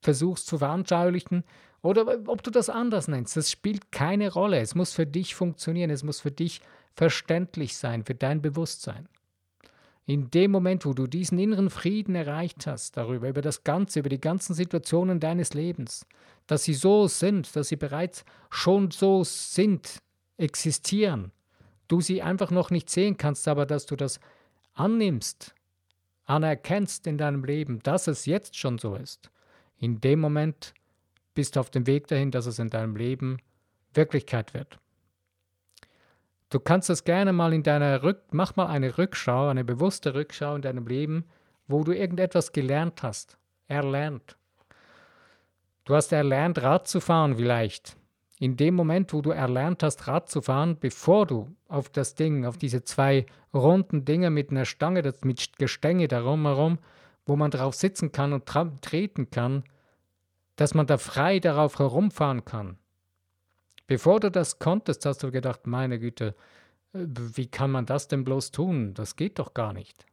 versuchst 0.06 0.46
zu 0.46 0.58
veranschaulichen 0.58 1.42
oder 1.82 2.20
ob 2.28 2.40
du 2.44 2.52
das 2.52 2.70
anders 2.70 3.08
nennst, 3.08 3.36
das 3.36 3.50
spielt 3.50 3.90
keine 3.90 4.32
Rolle. 4.32 4.60
Es 4.60 4.76
muss 4.76 4.92
für 4.92 5.04
dich 5.04 5.34
funktionieren, 5.34 5.90
es 5.90 6.04
muss 6.04 6.20
für 6.20 6.30
dich 6.30 6.60
verständlich 6.94 7.76
sein, 7.76 8.04
für 8.04 8.14
dein 8.14 8.40
Bewusstsein. 8.40 9.08
In 10.04 10.30
dem 10.30 10.52
Moment, 10.52 10.86
wo 10.86 10.94
du 10.94 11.08
diesen 11.08 11.40
inneren 11.40 11.70
Frieden 11.70 12.14
erreicht 12.14 12.68
hast 12.68 12.96
darüber, 12.96 13.28
über 13.28 13.42
das 13.42 13.64
Ganze, 13.64 13.98
über 13.98 14.08
die 14.08 14.20
ganzen 14.20 14.54
Situationen 14.54 15.18
deines 15.18 15.54
Lebens, 15.54 16.06
dass 16.46 16.62
sie 16.62 16.74
so 16.74 17.08
sind, 17.08 17.56
dass 17.56 17.66
sie 17.66 17.76
bereits 17.76 18.24
schon 18.48 18.92
so 18.92 19.24
sind, 19.24 19.98
existieren, 20.36 21.32
du 21.88 22.00
sie 22.00 22.22
einfach 22.22 22.52
noch 22.52 22.70
nicht 22.70 22.90
sehen 22.90 23.16
kannst, 23.16 23.48
aber 23.48 23.66
dass 23.66 23.86
du 23.86 23.96
das 23.96 24.20
annimmst, 24.74 25.52
anerkennst 26.26 27.08
in 27.08 27.18
deinem 27.18 27.42
Leben, 27.42 27.80
dass 27.82 28.06
es 28.06 28.24
jetzt 28.24 28.56
schon 28.56 28.78
so 28.78 28.94
ist. 28.94 29.30
In 29.78 30.00
dem 30.00 30.20
Moment 30.20 30.74
bist 31.34 31.58
auf 31.58 31.70
dem 31.70 31.86
Weg 31.86 32.06
dahin, 32.08 32.30
dass 32.30 32.46
es 32.46 32.58
in 32.58 32.70
deinem 32.70 32.96
Leben 32.96 33.38
Wirklichkeit 33.92 34.54
wird. 34.54 34.78
Du 36.48 36.60
kannst 36.60 36.90
es 36.90 37.04
gerne 37.04 37.32
mal 37.32 37.52
in 37.52 37.62
deiner 37.62 38.02
Rück, 38.02 38.22
mach 38.30 38.56
mal 38.56 38.66
eine 38.66 38.98
Rückschau, 38.98 39.48
eine 39.48 39.64
bewusste 39.64 40.14
Rückschau 40.14 40.54
in 40.54 40.62
deinem 40.62 40.86
Leben, 40.86 41.24
wo 41.66 41.82
du 41.82 41.92
irgendetwas 41.92 42.52
gelernt 42.52 43.02
hast, 43.02 43.36
erlernt. 43.66 44.36
Du 45.84 45.94
hast 45.94 46.12
erlernt, 46.12 46.62
Rad 46.62 46.86
zu 46.88 47.00
fahren 47.00 47.36
vielleicht. 47.36 47.96
In 48.38 48.56
dem 48.56 48.74
Moment, 48.74 49.12
wo 49.12 49.22
du 49.22 49.30
erlernt 49.30 49.82
hast, 49.82 50.06
Rad 50.06 50.28
zu 50.28 50.42
fahren, 50.42 50.78
bevor 50.78 51.26
du 51.26 51.54
auf 51.68 51.88
das 51.88 52.14
Ding, 52.14 52.44
auf 52.44 52.58
diese 52.58 52.84
zwei 52.84 53.26
runden 53.52 54.04
Dinge 54.04 54.30
mit 54.30 54.50
einer 54.50 54.66
Stange, 54.66 55.12
mit 55.22 55.58
Gestänge 55.58 56.06
darum 56.06 56.44
herum, 56.44 56.78
wo 57.26 57.36
man 57.36 57.50
drauf 57.50 57.74
sitzen 57.74 58.12
kann 58.12 58.32
und 58.32 58.46
treten 58.46 59.30
kann, 59.30 59.64
dass 60.54 60.72
man 60.72 60.86
da 60.86 60.96
frei 60.96 61.38
darauf 61.38 61.78
herumfahren 61.78 62.44
kann. 62.44 62.78
Bevor 63.86 64.20
du 64.20 64.30
das 64.30 64.58
konntest, 64.58 65.04
hast 65.04 65.22
du 65.22 65.30
gedacht, 65.30 65.66
meine 65.66 65.98
Güte, 65.98 66.34
äh, 66.92 67.04
wie 67.04 67.46
kann 67.46 67.70
man 67.70 67.86
das 67.86 68.08
denn 68.08 68.24
bloß 68.24 68.50
tun? 68.50 68.94
Das 68.94 69.16
geht 69.16 69.38
doch 69.38 69.54
gar 69.54 69.72
nicht. 69.72 70.06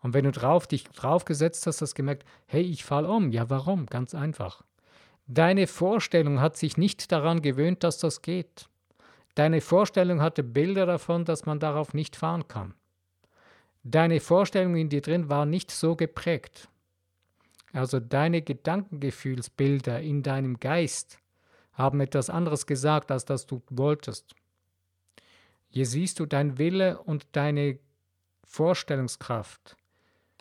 Und 0.00 0.14
wenn 0.14 0.24
du 0.24 0.32
drauf 0.32 0.66
dich 0.66 0.84
draufgesetzt 0.84 1.66
hast, 1.66 1.80
hast 1.80 1.92
du 1.92 1.96
gemerkt, 1.96 2.24
hey, 2.46 2.62
ich 2.62 2.84
fall 2.84 3.06
um. 3.06 3.32
Ja, 3.32 3.50
warum? 3.50 3.86
Ganz 3.86 4.14
einfach. 4.14 4.62
Deine 5.26 5.66
Vorstellung 5.66 6.40
hat 6.40 6.56
sich 6.56 6.76
nicht 6.76 7.10
daran 7.12 7.42
gewöhnt, 7.42 7.82
dass 7.84 7.98
das 7.98 8.22
geht. 8.22 8.68
Deine 9.34 9.60
Vorstellung 9.60 10.20
hatte 10.20 10.42
Bilder 10.42 10.86
davon, 10.86 11.24
dass 11.24 11.46
man 11.46 11.60
darauf 11.60 11.94
nicht 11.94 12.16
fahren 12.16 12.48
kann. 12.48 12.74
Deine 13.90 14.20
Vorstellung 14.20 14.76
in 14.76 14.90
dir 14.90 15.00
drin 15.00 15.30
war 15.30 15.46
nicht 15.46 15.70
so 15.70 15.96
geprägt. 15.96 16.68
Also 17.72 18.00
deine 18.00 18.42
Gedankengefühlsbilder 18.42 20.02
in 20.02 20.22
deinem 20.22 20.60
Geist 20.60 21.18
haben 21.72 22.00
etwas 22.00 22.28
anderes 22.28 22.66
gesagt, 22.66 23.10
als 23.10 23.24
das 23.24 23.46
du 23.46 23.62
wolltest. 23.70 24.34
Hier 25.70 25.86
siehst 25.86 26.20
du, 26.20 26.26
dein 26.26 26.58
Wille 26.58 27.00
und 27.00 27.28
deine 27.32 27.78
Vorstellungskraft 28.44 29.74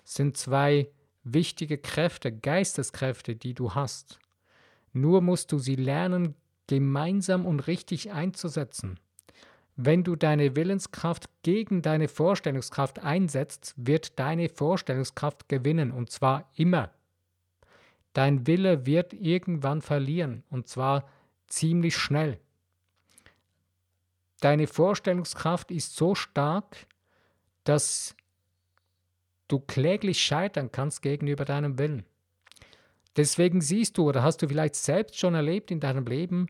sind 0.04 0.36
zwei 0.36 0.90
wichtige 1.24 1.78
Kräfte, 1.78 2.34
Geisteskräfte, 2.34 3.38
die 3.38 3.54
du 3.54 3.76
hast. 3.76 4.20
Nur 4.92 5.22
musst 5.22 5.54
du 5.54 5.58
sie 5.58 5.76
lernen, 5.76 6.36
gemeinsam 6.68 7.46
und 7.46 7.62
richtig 7.68 8.12
einzusetzen. 8.12 9.00
Wenn 9.80 10.04
du 10.04 10.16
deine 10.16 10.56
Willenskraft 10.56 11.30
gegen 11.44 11.84
deine 11.84 12.08
Vorstellungskraft 12.08 12.98
einsetzt, 12.98 13.76
wird 13.78 14.18
deine 14.18 14.50
Vorstellungskraft 14.50 15.48
gewinnen, 15.48 15.92
und 15.92 16.10
zwar 16.10 16.50
immer. 16.56 16.92
Dein 18.14 18.48
Wille 18.48 18.88
wird 18.88 19.14
irgendwann 19.14 19.84
verlieren, 19.84 20.44
und 20.50 20.68
zwar 20.68 21.08
ziemlich 21.46 21.96
schnell. 21.96 22.40
Deine 24.40 24.66
Vorstellungskraft 24.66 25.70
ist 25.70 25.96
so 25.96 26.16
stark, 26.16 26.88
dass 27.64 28.16
du 29.48 29.60
kläglich 29.60 30.20
scheitern 30.20 30.72
kannst 30.72 31.04
gegenüber 31.04 31.46
deinem 31.46 31.78
Willen. 31.78 32.04
Deswegen 33.16 33.62
siehst 33.62 34.00
du 34.00 34.10
oder 34.10 34.24
hast 34.24 34.42
du 34.42 34.48
vielleicht 34.48 34.76
selbst 34.76 35.20
schon 35.20 35.36
erlebt 35.36 35.70
in 35.70 35.80
deinem 35.80 36.06
Leben, 36.08 36.48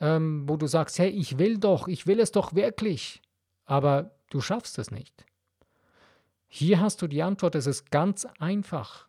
ähm, 0.00 0.48
wo 0.48 0.56
du 0.56 0.66
sagst, 0.66 0.98
hey, 0.98 1.10
ich 1.10 1.38
will 1.38 1.58
doch, 1.58 1.88
ich 1.88 2.06
will 2.06 2.20
es 2.20 2.32
doch 2.32 2.54
wirklich, 2.54 3.22
aber 3.64 4.12
du 4.30 4.40
schaffst 4.40 4.78
es 4.78 4.90
nicht. 4.90 5.24
Hier 6.48 6.80
hast 6.80 7.02
du 7.02 7.06
die 7.06 7.22
Antwort, 7.22 7.54
es 7.54 7.66
ist 7.66 7.90
ganz 7.90 8.26
einfach, 8.38 9.06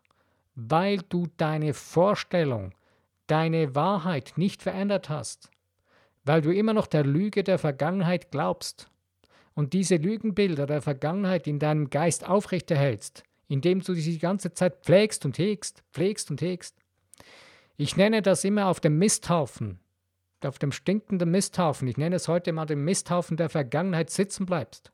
weil 0.54 0.98
du 1.08 1.26
deine 1.36 1.72
Vorstellung, 1.74 2.74
deine 3.26 3.74
Wahrheit 3.74 4.34
nicht 4.36 4.62
verändert 4.62 5.08
hast, 5.08 5.50
weil 6.24 6.42
du 6.42 6.52
immer 6.52 6.74
noch 6.74 6.86
der 6.86 7.04
Lüge 7.04 7.42
der 7.42 7.58
Vergangenheit 7.58 8.30
glaubst 8.30 8.90
und 9.54 9.72
diese 9.72 9.96
Lügenbilder 9.96 10.66
der 10.66 10.82
Vergangenheit 10.82 11.46
in 11.46 11.58
deinem 11.58 11.88
Geist 11.88 12.28
aufrechterhältst, 12.28 13.24
indem 13.48 13.80
du 13.80 13.94
sie 13.94 14.12
die 14.12 14.18
ganze 14.18 14.52
Zeit 14.52 14.84
pflegst 14.84 15.24
und 15.24 15.38
hegst, 15.38 15.82
pflegst 15.92 16.30
und 16.30 16.42
hegst. 16.42 16.76
Ich 17.76 17.96
nenne 17.96 18.20
das 18.20 18.44
immer 18.44 18.66
auf 18.66 18.80
dem 18.80 18.98
Misthaufen, 18.98 19.80
auf 20.46 20.58
dem 20.58 20.72
stinkenden 20.72 21.30
Misthaufen, 21.30 21.88
ich 21.88 21.96
nenne 21.96 22.16
es 22.16 22.28
heute 22.28 22.52
mal 22.52 22.66
den 22.66 22.84
Misthaufen 22.84 23.36
der 23.36 23.48
Vergangenheit 23.48 24.10
sitzen 24.10 24.46
bleibst 24.46 24.92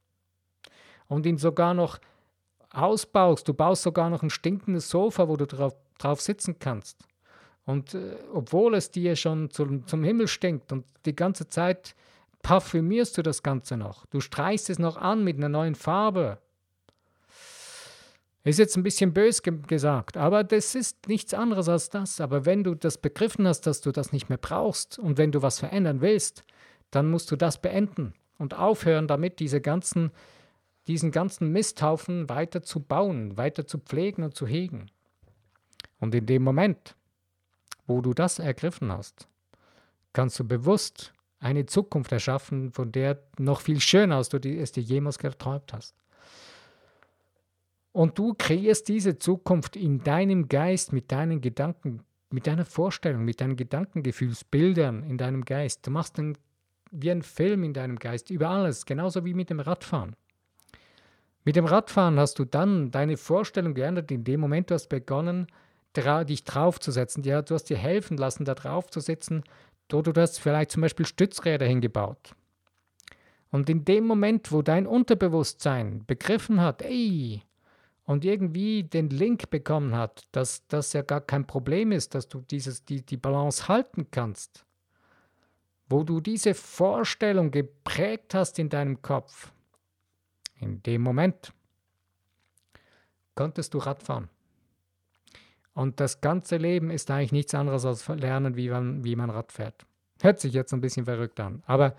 und 1.09 1.27
ihn 1.27 1.39
sogar 1.39 1.75
noch 1.75 1.99
ausbaust, 2.71 3.49
du 3.49 3.55
baust 3.55 3.83
sogar 3.83 4.11
noch 4.11 4.23
ein 4.23 4.31
stinkendes 4.31 4.91
Sofa, 4.91 5.29
wo 5.29 5.37
du 5.37 5.47
drauf, 5.47 5.75
drauf 5.99 6.21
sitzen 6.21 6.59
kannst. 6.59 7.05
Und 7.65 7.95
äh, 7.95 8.17
obwohl 8.33 8.75
es 8.75 8.91
dir 8.91 9.17
schon 9.17 9.51
zum, 9.51 9.87
zum 9.87 10.05
Himmel 10.05 10.29
stinkt 10.29 10.73
und 10.73 10.87
die 11.05 11.17
ganze 11.17 11.49
Zeit 11.49 11.95
parfümierst 12.43 13.19
du 13.19 13.23
das 13.23 13.43
Ganze 13.43 13.77
noch. 13.77 14.07
Du 14.07 14.21
streichst 14.21 14.71
es 14.71 14.79
noch 14.79 14.97
an 14.97 15.25
mit 15.25 15.37
einer 15.37 15.49
neuen 15.49 15.75
Farbe. 15.75 16.39
Ist 18.47 18.61
jetzt 18.61 18.77
ein 18.77 18.85
bisschen 18.85 19.13
bös 19.13 19.43
ge 19.43 19.59
gesagt, 19.67 20.17
aber 20.17 20.45
das 20.45 20.77
ist 20.77 21.09
nichts 21.09 21.35
anderes 21.35 21.69
als 21.69 21.91
das. 21.91 22.21
Aber 22.21 22.45
wenn 22.47 22.63
du 22.63 22.77
das 22.77 22.97
begriffen 22.97 23.45
hast, 23.49 23.63
dass 23.63 23.81
du 23.81 23.91
das 23.91 24.13
nicht 24.13 24.29
mehr 24.29 24.39
brauchst 24.39 25.01
und 25.01 25.19
wenn 25.19 25.33
du 25.33 25.43
was 25.43 25.59
verändern 25.59 26.01
willst, 26.01 26.45
dann 26.93 27.11
musst 27.11 27.29
du 27.33 27.35
das 27.35 27.61
beenden 27.61 28.15
und 28.39 28.55
aufhören 28.55 29.09
damit, 29.09 29.41
diese 29.41 29.61
ganzen, 29.61 30.13
diesen 30.87 31.11
ganzen 31.11 31.51
Misthaufen 31.51 32.29
weiter 32.29 32.63
zu 32.63 32.79
bauen, 32.79 33.37
weiter 33.37 33.67
zu 33.67 33.79
pflegen 33.79 34.23
und 34.23 34.37
zu 34.37 34.47
hegen. 34.47 34.93
Und 35.99 36.15
in 36.15 36.27
dem 36.27 36.45
Moment, 36.45 36.95
wo 37.89 38.01
du 38.01 38.15
das 38.15 38.39
ergriffen 38.39 38.93
hast, 38.93 39.27
kannst 40.13 40.39
du 40.39 40.45
bewusst 40.45 41.13
eine 41.41 41.67
Zukunft 41.67 42.13
erschaffen, 42.13 42.71
von 42.71 42.93
der 42.93 43.21
noch 43.39 43.61
viel 43.61 43.81
schöner, 43.81 44.19
als 44.19 44.29
du 44.29 44.39
es 44.39 44.71
dir 44.71 44.85
jemals 44.85 45.19
geträumt 45.19 45.73
hast. 45.73 45.97
Und 47.97 48.19
du 48.19 48.35
kreierst 48.35 48.89
diese 48.89 49.19
Zukunft 49.19 49.75
in 49.75 50.05
deinem 50.05 50.51
Geist 50.51 50.93
mit 50.93 51.11
deinen 51.11 51.41
Gedanken, 51.41 52.03
mit 52.29 52.47
deiner 52.47 52.67
Vorstellung, 52.67 53.25
mit 53.25 53.41
deinen 53.41 53.57
Gedankengefühlsbildern 53.57 55.03
in 55.03 55.17
deinem 55.17 55.47
Geist. 55.47 55.87
Du 55.87 55.91
machst 55.91 56.19
einen, 56.19 56.37
wie 56.91 57.11
ein 57.11 57.23
Film 57.23 57.65
in 57.65 57.73
deinem 57.73 57.99
Geist 57.99 58.29
über 58.29 58.51
alles, 58.51 58.85
genauso 58.85 59.25
wie 59.25 59.33
mit 59.33 59.49
dem 59.49 59.61
Radfahren. 59.61 60.15
Mit 61.47 61.57
dem 61.57 61.65
Radfahren 61.65 62.19
hast 62.19 62.39
du 62.39 62.45
dann 62.45 62.91
deine 62.91 63.17
Vorstellung 63.17 63.73
geändert, 63.73 64.11
in 64.11 64.25
dem 64.25 64.41
Moment 64.41 64.69
du 64.69 64.75
hast 64.75 64.89
begonnen, 64.89 65.47
dich 65.97 66.45
draufzusetzen. 66.45 67.23
Ja, 67.23 67.41
du 67.41 67.55
hast 67.55 67.65
dir 67.65 67.79
helfen 67.79 68.19
lassen, 68.19 68.45
da 68.45 68.55
drauf 68.55 68.91
zu 68.91 69.01
sitzen. 69.01 69.43
Oder 69.91 70.13
du 70.13 70.21
hast 70.21 70.39
vielleicht 70.39 70.71
zum 70.71 70.83
Beispiel 70.83 71.07
Stützräder 71.07 71.65
hingebaut. 71.65 72.35
Und 73.51 73.71
in 73.71 73.87
dem 73.87 74.07
Moment, 74.07 74.53
wo 74.53 74.61
dein 74.61 74.87
Unterbewusstsein 74.87 76.05
begriffen 76.07 76.61
hat, 76.61 76.83
ey, 76.83 77.41
und 78.07 78.25
irgendwie 78.25 78.85
den 78.85 79.11
Link 79.11 79.51
bekommen 79.51 79.95
hat, 79.95 80.23
dass 80.33 80.67
das 80.69 80.93
ja 80.93 81.03
gar 81.03 81.21
kein 81.21 81.47
Problem 81.47 81.93
ist, 81.93 82.15
dass 82.15 82.29
du 82.29 82.41
dieses, 82.41 82.85
die, 82.85 83.05
die 83.05 83.17
Balance 83.17 83.69
halten 83.69 84.11
kannst, 84.11 84.65
wo 85.89 86.05
du 86.05 86.21
diese 86.21 86.55
Vorstellung 86.55 87.51
geprägt 87.51 88.35
hast 88.35 88.59
in 88.59 88.69
deinem 88.69 89.03
Kopf, 89.03 89.53
in 90.59 90.83
dem 90.85 91.03
Moment 91.03 91.53
konntest 93.35 93.75
du 93.75 93.79
Radfahren. 93.79 94.31
Und 95.75 96.01
das 96.01 96.23
ganze 96.23 96.57
Leben 96.57 96.91
ist 96.91 97.11
eigentlich 97.11 97.33
nichts 97.33 97.55
anderes 97.55 97.85
als 97.85 98.09
lernen, 98.09 98.57
wie 98.57 98.71
man, 98.71 99.05
wie 99.05 99.15
man 99.15 99.29
Rad 99.29 99.53
fährt. 99.53 99.85
Hört 100.23 100.41
sich 100.41 100.55
jetzt 100.55 100.73
ein 100.73 100.81
bisschen 100.81 101.05
verrückt 101.05 101.39
an, 101.39 101.63
aber 101.67 101.95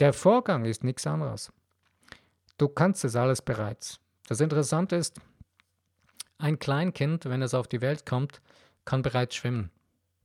der 0.00 0.12
Vorgang 0.12 0.64
ist 0.64 0.82
nichts 0.82 1.06
anderes. 1.06 1.52
Du 2.58 2.66
kannst 2.68 3.04
es 3.04 3.14
alles 3.14 3.40
bereits. 3.40 4.00
Das 4.26 4.40
Interessante 4.40 4.96
ist, 4.96 5.20
ein 6.38 6.58
Kleinkind, 6.58 7.26
wenn 7.26 7.42
es 7.42 7.54
auf 7.54 7.68
die 7.68 7.80
Welt 7.80 8.06
kommt, 8.06 8.40
kann 8.84 9.02
bereits 9.02 9.36
schwimmen. 9.36 9.70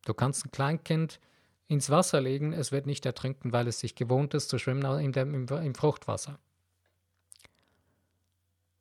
Du 0.06 0.14
kannst 0.14 0.46
ein 0.46 0.52
Kleinkind 0.52 1.20
ins 1.68 1.90
Wasser 1.90 2.20
legen, 2.20 2.52
es 2.52 2.72
wird 2.72 2.86
nicht 2.86 3.06
ertrinken, 3.06 3.54
weil 3.54 3.68
es 3.68 3.80
sich 3.80 3.96
gewohnt 3.96 4.34
ist 4.34 4.50
zu 4.50 4.58
schwimmen 4.58 4.84
in 5.00 5.12
dem, 5.12 5.34
im, 5.34 5.48
im 5.48 5.76
Fruchtwasser. 5.76 6.40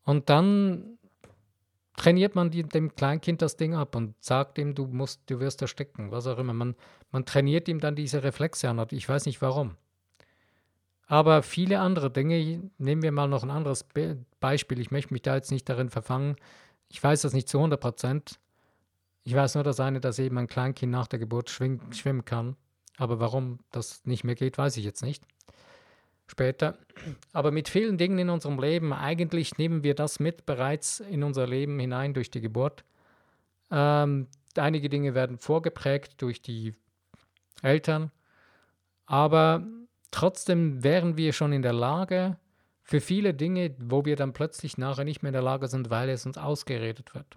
Und 0.05 0.31
dann 0.31 0.99
trainiert 1.99 2.35
man 2.35 2.51
die, 2.51 2.63
dem 2.63 2.95
Kleinkind 2.95 3.43
das 3.43 3.57
Ding 3.57 3.75
ab 3.75 3.95
und 3.95 4.15
sagt 4.25 4.57
ihm, 4.57 4.75
du 4.75 4.87
musst, 4.87 5.21
du 5.29 5.39
wirst 5.41 5.61
ersticken, 5.61 6.11
was 6.11 6.27
auch 6.27 6.39
immer. 6.39 6.55
Man, 6.55 6.77
man 7.11 7.27
trainiert 7.27 7.69
ihm 7.69 7.81
dann 7.81 7.95
diese 7.95 8.23
Reflexe 8.23 8.71
an. 8.71 8.87
Ich 8.91 9.07
weiß 9.07 9.27
nicht 9.27 9.43
warum. 9.43 9.77
Aber 11.07 11.43
viele 11.43 11.81
andere 11.81 12.11
Dinge, 12.11 12.71
nehmen 12.79 13.03
wir 13.03 13.13
mal 13.13 13.29
noch 13.29 13.43
ein 13.43 13.51
anderes 13.51 13.85
Be 13.85 14.19
Beispiel. 14.41 14.79
Ich 14.79 14.91
möchte 14.91 15.13
mich 15.13 15.23
da 15.23 15.35
jetzt 15.35 15.51
nicht 15.51 15.69
darin 15.69 15.91
verfangen. 15.91 16.37
Ich 16.89 17.03
weiß 17.03 17.23
das 17.23 17.33
nicht 17.33 17.49
zu 17.49 17.59
100 17.59 17.81
Prozent. 17.81 18.39
Ich 19.25 19.35
weiß 19.35 19.55
nur, 19.55 19.65
dass 19.65 19.81
eine, 19.81 20.01
dass 20.01 20.19
eben 20.19 20.39
ein 20.39 20.47
Kleinkind 20.47 20.91
nach 20.91 21.07
der 21.07 21.19
Geburt 21.19 21.51
schwimmen 21.51 22.25
kann. 22.25 22.57
Aber 22.97 23.21
warum 23.21 23.61
das 23.71 24.05
nicht 24.05 24.25
mehr 24.25 24.35
geht, 24.35 24.59
weiß 24.59 24.77
ich 24.77 24.85
jetzt 24.85 25.03
nicht 25.03 25.25
später. 26.29 26.79
Aber 27.33 27.51
mit 27.51 27.69
vielen 27.69 27.99
Dingen 27.99 28.19
in 28.19 28.31
unserem 28.31 28.61
Leben, 28.61 28.93
eigentlich 28.93 29.59
nehmen 29.59 29.83
wir 29.83 29.95
das 29.95 30.21
mit 30.21 30.47
bereits 30.47 31.01
in 31.01 31.25
unser 31.25 31.47
Leben 31.47 31.79
hinein 31.79 32.15
durch 32.15 32.31
die 32.31 32.41
Geburt. 32.41 32.85
Ähm, 33.71 34.29
einige 34.57 34.89
Dinge 34.89 35.15
werden 35.15 35.39
vorgeprägt 35.39 36.21
durch 36.23 36.41
die 36.43 36.75
Eltern. 37.63 38.13
Aber 39.07 39.67
trotzdem 40.11 40.85
wären 40.85 41.17
wir 41.17 41.33
schon 41.33 41.53
in 41.53 41.63
der 41.63 41.73
Lage, 41.73 42.37
für 42.89 43.03
viele 43.03 43.35
Dinge, 43.35 43.77
wo 43.79 44.07
wir 44.07 44.17
dann 44.17 44.33
plötzlich 44.33 44.79
nachher 44.79 45.05
nicht 45.05 45.23
mehr 45.23 45.29
in 45.29 45.35
der 45.35 45.43
Lage 45.43 45.69
sind, 45.69 45.91
weil 45.91 46.09
es 46.09 46.25
uns 46.25 46.39
ausgeredet 46.39 47.15
wird. 47.15 47.37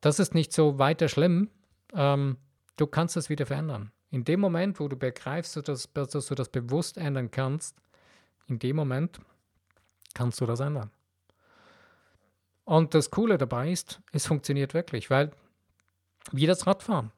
Das 0.00 0.18
ist 0.18 0.34
nicht 0.34 0.52
so 0.52 0.80
weiter 0.80 1.06
schlimm. 1.08 1.50
Ähm, 1.94 2.36
du 2.76 2.88
kannst 2.88 3.16
es 3.16 3.28
wieder 3.28 3.46
verändern. 3.46 3.92
In 4.10 4.24
dem 4.24 4.40
Moment, 4.40 4.80
wo 4.80 4.88
du 4.88 4.96
begreifst, 4.96 5.56
dass, 5.68 5.88
dass 5.92 6.26
du 6.26 6.34
das 6.34 6.48
bewusst 6.48 6.98
ändern 6.98 7.30
kannst, 7.30 7.76
in 8.48 8.58
dem 8.58 8.74
Moment 8.74 9.20
kannst 10.14 10.40
du 10.40 10.46
das 10.46 10.58
ändern. 10.58 10.90
Und 12.64 12.94
das 12.94 13.12
Coole 13.12 13.38
dabei 13.38 13.70
ist, 13.70 14.00
es 14.10 14.26
funktioniert 14.26 14.74
wirklich, 14.74 15.10
weil 15.10 15.30
wie 16.32 16.46
das 16.46 16.66
Radfahren. 16.66 17.12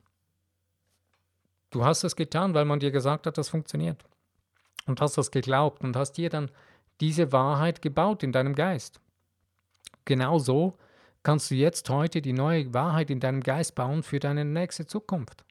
Du 1.70 1.82
hast 1.82 2.04
es 2.04 2.14
getan, 2.14 2.52
weil 2.52 2.66
man 2.66 2.78
dir 2.78 2.90
gesagt 2.90 3.26
hat, 3.26 3.38
das 3.38 3.48
funktioniert. 3.48 4.04
Und 4.86 5.00
hast 5.00 5.16
das 5.16 5.30
geglaubt 5.30 5.82
und 5.82 5.96
hast 5.96 6.12
dir 6.12 6.28
dann 6.28 6.50
diese 7.00 7.32
Wahrheit 7.32 7.82
gebaut 7.82 8.22
in 8.22 8.32
deinem 8.32 8.54
Geist. 8.54 9.00
Genauso 10.04 10.76
kannst 11.22 11.50
du 11.50 11.54
jetzt 11.54 11.88
heute 11.88 12.20
die 12.20 12.32
neue 12.32 12.72
Wahrheit 12.74 13.10
in 13.10 13.20
deinem 13.20 13.42
Geist 13.42 13.74
bauen 13.74 14.02
für 14.02 14.18
deine 14.18 14.44
nächste 14.44 14.86
Zukunft. 14.86 15.44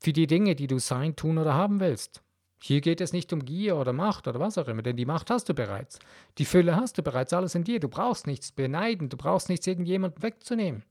Für 0.00 0.12
die 0.12 0.26
Dinge, 0.26 0.54
die 0.54 0.66
du 0.66 0.78
sein, 0.78 1.16
tun 1.16 1.38
oder 1.38 1.54
haben 1.54 1.80
willst. 1.80 2.22
Hier 2.60 2.80
geht 2.80 3.00
es 3.00 3.12
nicht 3.12 3.32
um 3.32 3.44
Gier 3.44 3.76
oder 3.76 3.92
Macht 3.92 4.26
oder 4.26 4.40
was 4.40 4.58
auch 4.58 4.68
immer, 4.68 4.82
denn 4.82 4.96
die 4.96 5.06
Macht 5.06 5.30
hast 5.30 5.48
du 5.48 5.54
bereits. 5.54 5.98
Die 6.38 6.44
Fülle 6.44 6.76
hast 6.76 6.98
du 6.98 7.02
bereits, 7.02 7.32
alles 7.32 7.54
in 7.54 7.64
dir. 7.64 7.78
Du 7.78 7.88
brauchst 7.88 8.26
nichts 8.26 8.50
beneiden, 8.50 9.08
du 9.08 9.16
brauchst 9.16 9.48
nichts 9.48 9.66
irgendjemandem 9.66 10.22
wegzunehmen. 10.22 10.84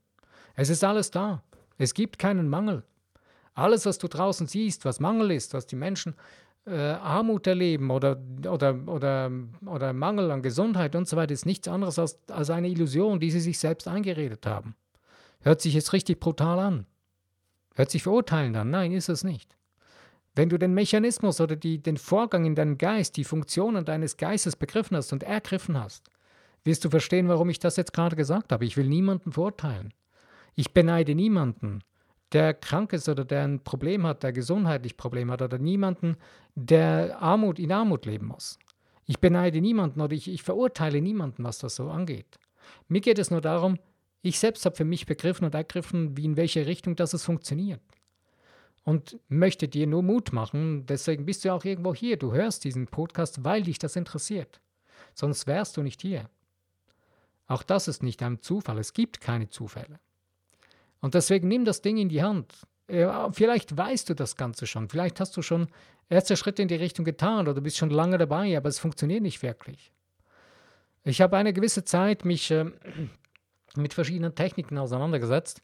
Es 0.54 0.70
ist 0.70 0.82
alles 0.82 1.10
da. 1.10 1.42
Es 1.76 1.94
gibt 1.94 2.18
keinen 2.18 2.48
Mangel. 2.48 2.84
Alles, 3.54 3.86
was 3.86 3.98
du 3.98 4.08
draußen 4.08 4.46
siehst, 4.46 4.84
was 4.84 5.00
Mangel 5.00 5.30
ist, 5.30 5.52
was 5.52 5.66
die 5.66 5.76
Menschen 5.76 6.14
äh, 6.66 6.74
Armut 6.76 7.46
erleben 7.46 7.90
oder, 7.90 8.20
oder, 8.46 8.78
oder, 8.86 9.30
oder 9.66 9.92
Mangel 9.92 10.30
an 10.30 10.42
Gesundheit 10.42 10.94
und 10.94 11.08
so 11.08 11.16
weiter, 11.16 11.32
ist 11.32 11.46
nichts 11.46 11.68
anderes 11.68 11.98
als, 11.98 12.18
als 12.28 12.50
eine 12.50 12.68
Illusion, 12.68 13.20
die 13.20 13.30
sie 13.30 13.40
sich 13.40 13.58
selbst 13.58 13.88
eingeredet 13.88 14.46
haben. 14.46 14.74
Hört 15.40 15.60
sich 15.60 15.74
jetzt 15.74 15.92
richtig 15.92 16.20
brutal 16.20 16.58
an. 16.58 16.86
Hört 17.74 17.90
sich 17.90 18.02
verurteilend 18.02 18.56
an. 18.56 18.70
Nein, 18.70 18.92
ist 18.92 19.08
es 19.08 19.24
nicht. 19.24 19.56
Wenn 20.34 20.48
du 20.48 20.58
den 20.58 20.74
Mechanismus 20.74 21.40
oder 21.40 21.56
die, 21.56 21.82
den 21.82 21.96
Vorgang 21.96 22.44
in 22.44 22.54
deinem 22.54 22.78
Geist, 22.78 23.16
die 23.16 23.24
Funktionen 23.24 23.84
deines 23.84 24.16
Geistes 24.16 24.56
begriffen 24.56 24.96
hast 24.96 25.12
und 25.12 25.22
ergriffen 25.22 25.78
hast, 25.78 26.10
wirst 26.64 26.84
du 26.84 26.90
verstehen, 26.90 27.28
warum 27.28 27.50
ich 27.50 27.58
das 27.58 27.76
jetzt 27.76 27.92
gerade 27.92 28.16
gesagt 28.16 28.52
habe. 28.52 28.64
Ich 28.64 28.76
will 28.76 28.86
niemanden 28.86 29.32
verurteilen. 29.32 29.92
Ich 30.54 30.72
beneide 30.72 31.14
niemanden, 31.14 31.80
der 32.32 32.54
krank 32.54 32.92
ist 32.92 33.08
oder 33.08 33.24
der 33.24 33.44
ein 33.44 33.64
Problem 33.64 34.06
hat, 34.06 34.22
der 34.22 34.32
gesundheitlich 34.32 34.96
Problem 34.96 35.30
hat 35.30 35.42
oder 35.42 35.58
niemanden, 35.58 36.16
der 36.54 37.20
Armut 37.20 37.58
in 37.58 37.72
Armut 37.72 38.06
leben 38.06 38.26
muss. 38.26 38.58
Ich 39.06 39.18
beneide 39.20 39.60
niemanden 39.60 40.00
oder 40.00 40.14
ich, 40.14 40.28
ich 40.28 40.42
verurteile 40.42 41.00
niemanden, 41.00 41.44
was 41.44 41.58
das 41.58 41.76
so 41.76 41.90
angeht. 41.90 42.38
Mir 42.88 43.00
geht 43.00 43.18
es 43.18 43.30
nur 43.30 43.40
darum, 43.40 43.78
ich 44.20 44.38
selbst 44.38 44.66
habe 44.66 44.76
für 44.76 44.84
mich 44.84 45.06
begriffen 45.06 45.44
und 45.44 45.54
ergriffen, 45.54 46.16
wie 46.16 46.24
in 46.24 46.36
welche 46.36 46.66
Richtung 46.66 46.96
das 46.96 47.14
es 47.14 47.24
funktioniert. 47.24 47.80
Und 48.84 49.18
möchte 49.28 49.68
dir 49.68 49.86
nur 49.86 50.02
Mut 50.02 50.32
machen, 50.32 50.86
deswegen 50.86 51.26
bist 51.26 51.44
du 51.44 51.52
auch 51.52 51.64
irgendwo 51.64 51.94
hier. 51.94 52.16
Du 52.16 52.32
hörst 52.32 52.64
diesen 52.64 52.86
Podcast, 52.86 53.44
weil 53.44 53.62
dich 53.62 53.78
das 53.78 53.96
interessiert. 53.96 54.60
Sonst 55.14 55.46
wärst 55.46 55.76
du 55.76 55.82
nicht 55.82 56.02
hier. 56.02 56.28
Auch 57.46 57.62
das 57.62 57.88
ist 57.88 58.02
nicht 58.02 58.22
ein 58.22 58.40
Zufall. 58.40 58.78
Es 58.78 58.92
gibt 58.92 59.20
keine 59.20 59.48
Zufälle. 59.48 60.00
Und 61.00 61.14
deswegen 61.14 61.48
nimm 61.48 61.64
das 61.64 61.82
Ding 61.82 61.96
in 61.96 62.08
die 62.08 62.22
Hand. 62.22 62.54
Vielleicht 63.32 63.76
weißt 63.76 64.08
du 64.08 64.14
das 64.14 64.36
Ganze 64.36 64.66
schon. 64.66 64.88
Vielleicht 64.88 65.20
hast 65.20 65.36
du 65.36 65.42
schon 65.42 65.68
erste 66.08 66.36
Schritte 66.36 66.62
in 66.62 66.68
die 66.68 66.74
Richtung 66.74 67.04
getan 67.04 67.46
oder 67.46 67.60
bist 67.60 67.76
schon 67.76 67.90
lange 67.90 68.18
dabei, 68.18 68.56
aber 68.56 68.68
es 68.68 68.78
funktioniert 68.78 69.22
nicht 69.22 69.42
wirklich. 69.42 69.92
Ich 71.04 71.20
habe 71.20 71.36
eine 71.36 71.52
gewisse 71.52 71.84
Zeit 71.84 72.24
mich 72.24 72.50
äh, 72.50 72.66
mit 73.76 73.94
verschiedenen 73.94 74.34
Techniken 74.34 74.78
auseinandergesetzt. 74.78 75.62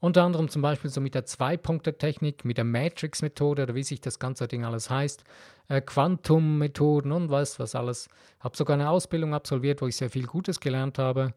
Unter 0.00 0.24
anderem 0.24 0.48
zum 0.48 0.60
Beispiel 0.60 0.90
so 0.90 1.00
mit 1.00 1.14
der 1.14 1.24
Zwei-Punkte-Technik, 1.24 2.44
mit 2.44 2.58
der 2.58 2.64
Matrix-Methode 2.64 3.62
oder 3.62 3.74
wie 3.74 3.84
sich 3.84 4.00
das 4.00 4.18
ganze 4.18 4.46
Ding 4.48 4.64
alles 4.64 4.90
heißt, 4.90 5.24
äh, 5.68 5.80
Quantum-Methoden 5.80 7.10
und 7.12 7.30
was, 7.30 7.58
was 7.58 7.74
alles. 7.74 8.08
Habe 8.40 8.56
sogar 8.56 8.74
eine 8.74 8.90
Ausbildung 8.90 9.32
absolviert, 9.32 9.80
wo 9.80 9.86
ich 9.86 9.96
sehr 9.96 10.10
viel 10.10 10.26
Gutes 10.26 10.60
gelernt 10.60 10.98
habe. 10.98 11.32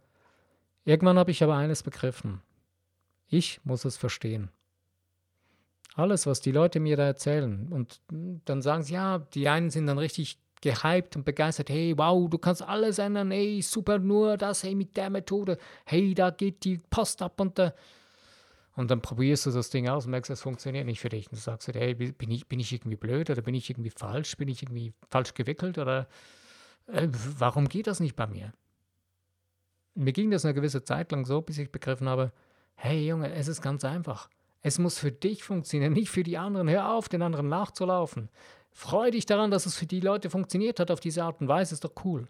Irgendwann 0.84 1.18
habe 1.18 1.32
ich 1.32 1.44
aber 1.44 1.56
eines 1.56 1.84
begriffen. 1.84 2.42
Ich 3.30 3.60
muss 3.63 3.86
es 3.86 3.98
verstehen. 3.98 4.50
Alles, 5.96 6.26
was 6.28 6.42
die 6.42 6.52
Leute 6.52 6.80
mir 6.80 6.96
da 6.96 7.06
erzählen. 7.06 7.68
Und 7.72 8.02
dann 8.46 8.62
sagen 8.62 8.84
sie, 8.84 8.94
ja, 8.94 9.20
die 9.20 9.50
einen 9.50 9.70
sind 9.70 9.88
dann 9.88 9.98
richtig 9.98 10.40
gehypt 10.62 11.16
und 11.16 11.26
begeistert, 11.26 11.70
hey, 11.70 11.98
wow, 11.98 12.30
du 12.30 12.38
kannst 12.38 12.62
alles 12.62 13.00
ändern, 13.00 13.32
hey, 13.32 13.62
super, 13.62 14.00
nur 14.00 14.38
das, 14.38 14.63
hey, 14.63 14.76
mit 14.76 14.98
der 14.98 15.10
Methode, 15.10 15.58
hey, 15.86 16.13
da 16.13 16.30
geht 16.32 16.63
die 16.63 16.80
Post 16.90 17.22
ab 17.22 17.40
und 17.40 17.58
da. 17.60 17.74
Und 18.76 18.92
dann 18.92 19.02
probierst 19.02 19.48
du 19.48 19.52
das 19.52 19.72
Ding 19.72 19.90
aus 19.90 20.06
und 20.06 20.12
merkst, 20.12 20.30
es 20.30 20.42
funktioniert 20.42 20.86
nicht 20.86 21.00
für 21.00 21.10
dich. 21.10 21.28
Und 21.28 21.38
du 21.38 21.42
sagst, 21.42 21.68
hey, 21.68 21.96
bin 21.96 22.30
ich, 22.30 22.48
bin 22.48 22.60
ich 22.60 22.72
irgendwie 22.72 22.96
blöd 22.96 23.30
oder 23.30 23.42
bin 23.42 23.56
ich 23.56 23.70
irgendwie 23.70 23.90
falsch? 23.90 24.38
Bin 24.38 24.48
ich 24.50 24.62
irgendwie 24.62 24.94
falsch 25.10 25.34
gewickelt 25.34 25.80
oder 25.80 26.08
äh, 26.86 27.08
warum 27.38 27.70
geht 27.70 27.88
das 27.88 28.00
nicht 28.00 28.16
bei 28.16 28.28
mir? 28.28 28.54
Mir 29.96 30.13
ging 30.13 30.30
das 30.30 30.46
eine 30.46 30.54
gewisse 30.54 30.84
Zeit 30.84 31.12
lang 31.12 31.26
so, 31.26 31.42
bis 31.42 31.58
ich 31.58 31.72
begriffen 31.72 32.08
habe, 32.08 32.32
Hey 32.80 33.08
Junge, 33.08 33.34
es 33.34 33.48
ist 33.48 33.62
ganz 33.62 33.84
einfach. 33.84 34.30
Es 34.62 34.78
muss 34.78 35.00
für 35.00 35.12
dich 35.12 35.44
funktionieren, 35.44 35.94
nicht 35.94 36.10
für 36.10 36.24
die 36.24 36.38
anderen. 36.38 36.70
Hör 36.70 36.94
auf, 36.94 37.10
den 37.10 37.24
anderen 37.24 37.50
nachzulaufen. 37.50 38.30
Freu 38.72 39.10
dich 39.10 39.26
daran, 39.26 39.50
dass 39.50 39.66
es 39.66 39.76
für 39.76 39.88
die 39.88 40.00
Leute 40.00 40.30
funktioniert 40.30 40.80
hat 40.80 40.92
auf 40.92 41.00
diese 41.00 41.24
Art 41.24 41.42
und 41.42 41.48
Weise, 41.48 41.74
ist 41.74 41.84
doch 41.84 42.06
cool. 42.06 42.28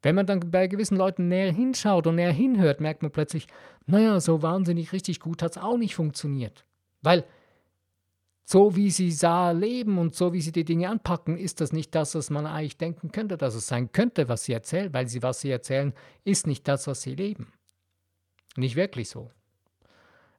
Wenn 0.00 0.14
man 0.14 0.24
dann 0.24 0.40
bei 0.50 0.66
gewissen 0.66 0.96
Leuten 0.96 1.28
näher 1.28 1.52
hinschaut 1.52 2.06
und 2.06 2.14
näher 2.14 2.32
hinhört, 2.32 2.80
merkt 2.80 3.02
man 3.02 3.10
plötzlich, 3.10 3.46
naja, 3.84 4.18
so 4.18 4.40
wahnsinnig 4.40 4.94
richtig 4.94 5.20
gut 5.20 5.42
hat 5.42 5.52
es 5.52 5.62
auch 5.62 5.76
nicht 5.76 5.94
funktioniert. 5.94 6.64
Weil 7.02 7.24
so 8.44 8.76
wie 8.76 8.90
sie 8.90 9.12
sah 9.12 9.50
leben 9.50 9.98
und 9.98 10.14
so 10.14 10.32
wie 10.32 10.40
sie 10.40 10.52
die 10.52 10.64
Dinge 10.64 10.88
anpacken, 10.88 11.36
ist 11.36 11.60
das 11.60 11.72
nicht 11.72 11.94
das, 11.94 12.14
was 12.14 12.30
man 12.30 12.46
eigentlich 12.46 12.78
denken 12.78 13.12
könnte, 13.12 13.36
dass 13.36 13.54
es 13.54 13.66
sein 13.66 13.92
könnte, 13.92 14.30
was 14.30 14.44
sie 14.44 14.54
erzählen, 14.54 14.94
weil 14.94 15.08
sie, 15.08 15.22
was 15.22 15.42
sie 15.42 15.50
erzählen, 15.50 15.92
ist 16.24 16.46
nicht 16.46 16.66
das, 16.66 16.86
was 16.86 17.02
sie 17.02 17.14
leben. 17.14 17.52
Nicht 18.56 18.76
wirklich 18.76 19.10
so. 19.10 19.30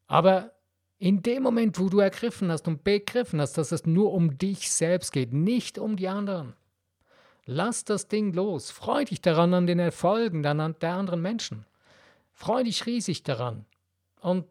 Aber 0.07 0.53
in 0.99 1.21
dem 1.21 1.43
Moment, 1.43 1.79
wo 1.79 1.89
du 1.89 1.99
ergriffen 1.99 2.51
hast 2.51 2.67
und 2.67 2.83
begriffen 2.83 3.39
hast, 3.39 3.57
dass 3.57 3.71
es 3.71 3.85
nur 3.85 4.13
um 4.13 4.37
dich 4.37 4.71
selbst 4.71 5.11
geht, 5.11 5.31
nicht 5.33 5.77
um 5.77 5.95
die 5.95 6.07
anderen, 6.07 6.53
lass 7.45 7.83
das 7.83 8.07
Ding 8.07 8.33
los. 8.33 8.71
Freu 8.71 9.05
dich 9.05 9.21
daran 9.21 9.53
an 9.53 9.67
den 9.67 9.79
Erfolgen 9.79 10.41
der 10.41 10.93
anderen 10.93 11.21
Menschen. 11.21 11.65
Freu 12.33 12.63
dich 12.63 12.85
riesig 12.85 13.23
daran. 13.23 13.65
Und 14.21 14.45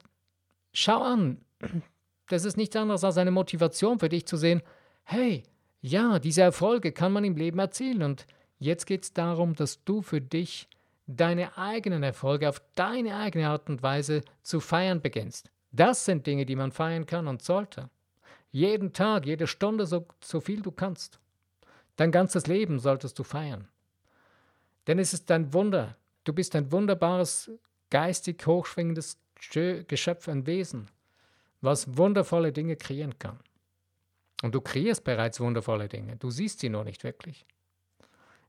schau 0.72 1.02
an, 1.02 1.40
das 2.28 2.44
ist 2.44 2.56
nichts 2.56 2.76
anderes 2.76 3.02
als 3.02 3.18
eine 3.18 3.30
Motivation 3.30 3.98
für 3.98 4.08
dich 4.08 4.26
zu 4.26 4.36
sehen, 4.36 4.62
hey, 5.04 5.42
ja, 5.80 6.18
diese 6.18 6.42
Erfolge 6.42 6.92
kann 6.92 7.12
man 7.12 7.24
im 7.24 7.36
Leben 7.36 7.58
erzielen. 7.58 8.02
Und 8.02 8.26
jetzt 8.58 8.86
geht 8.86 9.04
es 9.04 9.12
darum, 9.12 9.54
dass 9.54 9.84
du 9.84 10.02
für 10.02 10.20
dich 10.20 10.68
deine 11.06 11.56
eigenen 11.56 12.02
Erfolge 12.02 12.48
auf 12.48 12.60
deine 12.74 13.16
eigene 13.16 13.48
Art 13.48 13.68
und 13.68 13.82
Weise 13.82 14.22
zu 14.42 14.60
feiern 14.60 15.00
beginnst. 15.00 15.50
Das 15.72 16.04
sind 16.04 16.26
Dinge, 16.26 16.46
die 16.46 16.56
man 16.56 16.72
feiern 16.72 17.06
kann 17.06 17.28
und 17.28 17.42
sollte. 17.42 17.90
Jeden 18.50 18.92
Tag, 18.92 19.26
jede 19.26 19.46
Stunde, 19.46 19.86
so, 19.86 20.06
so 20.20 20.40
viel 20.40 20.62
du 20.62 20.70
kannst. 20.70 21.20
Dein 21.96 22.10
ganzes 22.10 22.46
Leben 22.46 22.78
solltest 22.78 23.18
du 23.18 23.24
feiern. 23.24 23.68
Denn 24.86 24.98
es 24.98 25.12
ist 25.12 25.30
ein 25.30 25.52
Wunder. 25.52 25.96
Du 26.24 26.32
bist 26.32 26.54
ein 26.56 26.72
wunderbares, 26.72 27.50
geistig 27.90 28.46
hochschwingendes 28.46 29.18
Geschöpf, 29.86 30.28
ein 30.28 30.46
Wesen, 30.46 30.90
was 31.60 31.96
wundervolle 31.96 32.52
Dinge 32.52 32.76
kreieren 32.76 33.18
kann. 33.18 33.38
Und 34.42 34.54
du 34.54 34.60
kreierst 34.60 35.04
bereits 35.04 35.40
wundervolle 35.40 35.88
Dinge. 35.88 36.16
Du 36.16 36.30
siehst 36.30 36.60
sie 36.60 36.68
nur 36.68 36.84
nicht 36.84 37.04
wirklich. 37.04 37.46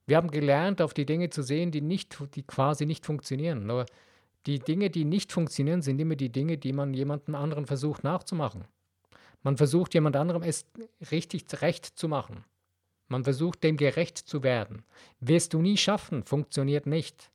Wir 0.07 0.15
haben 0.17 0.31
gelernt, 0.31 0.81
auf 0.81 0.93
die 0.93 1.05
Dinge 1.05 1.29
zu 1.29 1.43
sehen, 1.43 1.69
die, 1.69 1.81
nicht, 1.81 2.17
die 2.33 2.43
quasi 2.43 2.85
nicht 2.85 3.05
funktionieren. 3.05 3.67
Nur 3.67 3.85
die 4.45 4.59
Dinge, 4.59 4.89
die 4.89 5.03
nicht 5.03 5.33
funktionieren, 5.33 5.81
sind 5.81 5.99
immer 5.99 6.15
die 6.15 6.31
Dinge, 6.31 6.57
die 6.57 6.71
man 6.71 6.93
jemandem 6.93 7.35
anderen 7.35 7.67
versucht 7.67 8.05
nachzumachen. 8.05 8.63
Man 9.43 9.57
versucht 9.57 9.93
jemand 9.93 10.15
anderem 10.15 10.43
es 10.43 10.65
richtig 11.11 11.45
recht 11.61 11.85
zu 11.85 12.07
machen. 12.07 12.45
Man 13.09 13.25
versucht 13.25 13.63
dem 13.63 13.75
gerecht 13.75 14.17
zu 14.17 14.43
werden. 14.43 14.83
Wirst 15.19 15.53
du 15.53 15.61
nie 15.61 15.77
schaffen, 15.77 16.23
funktioniert 16.23 16.85
nicht. 16.85 17.29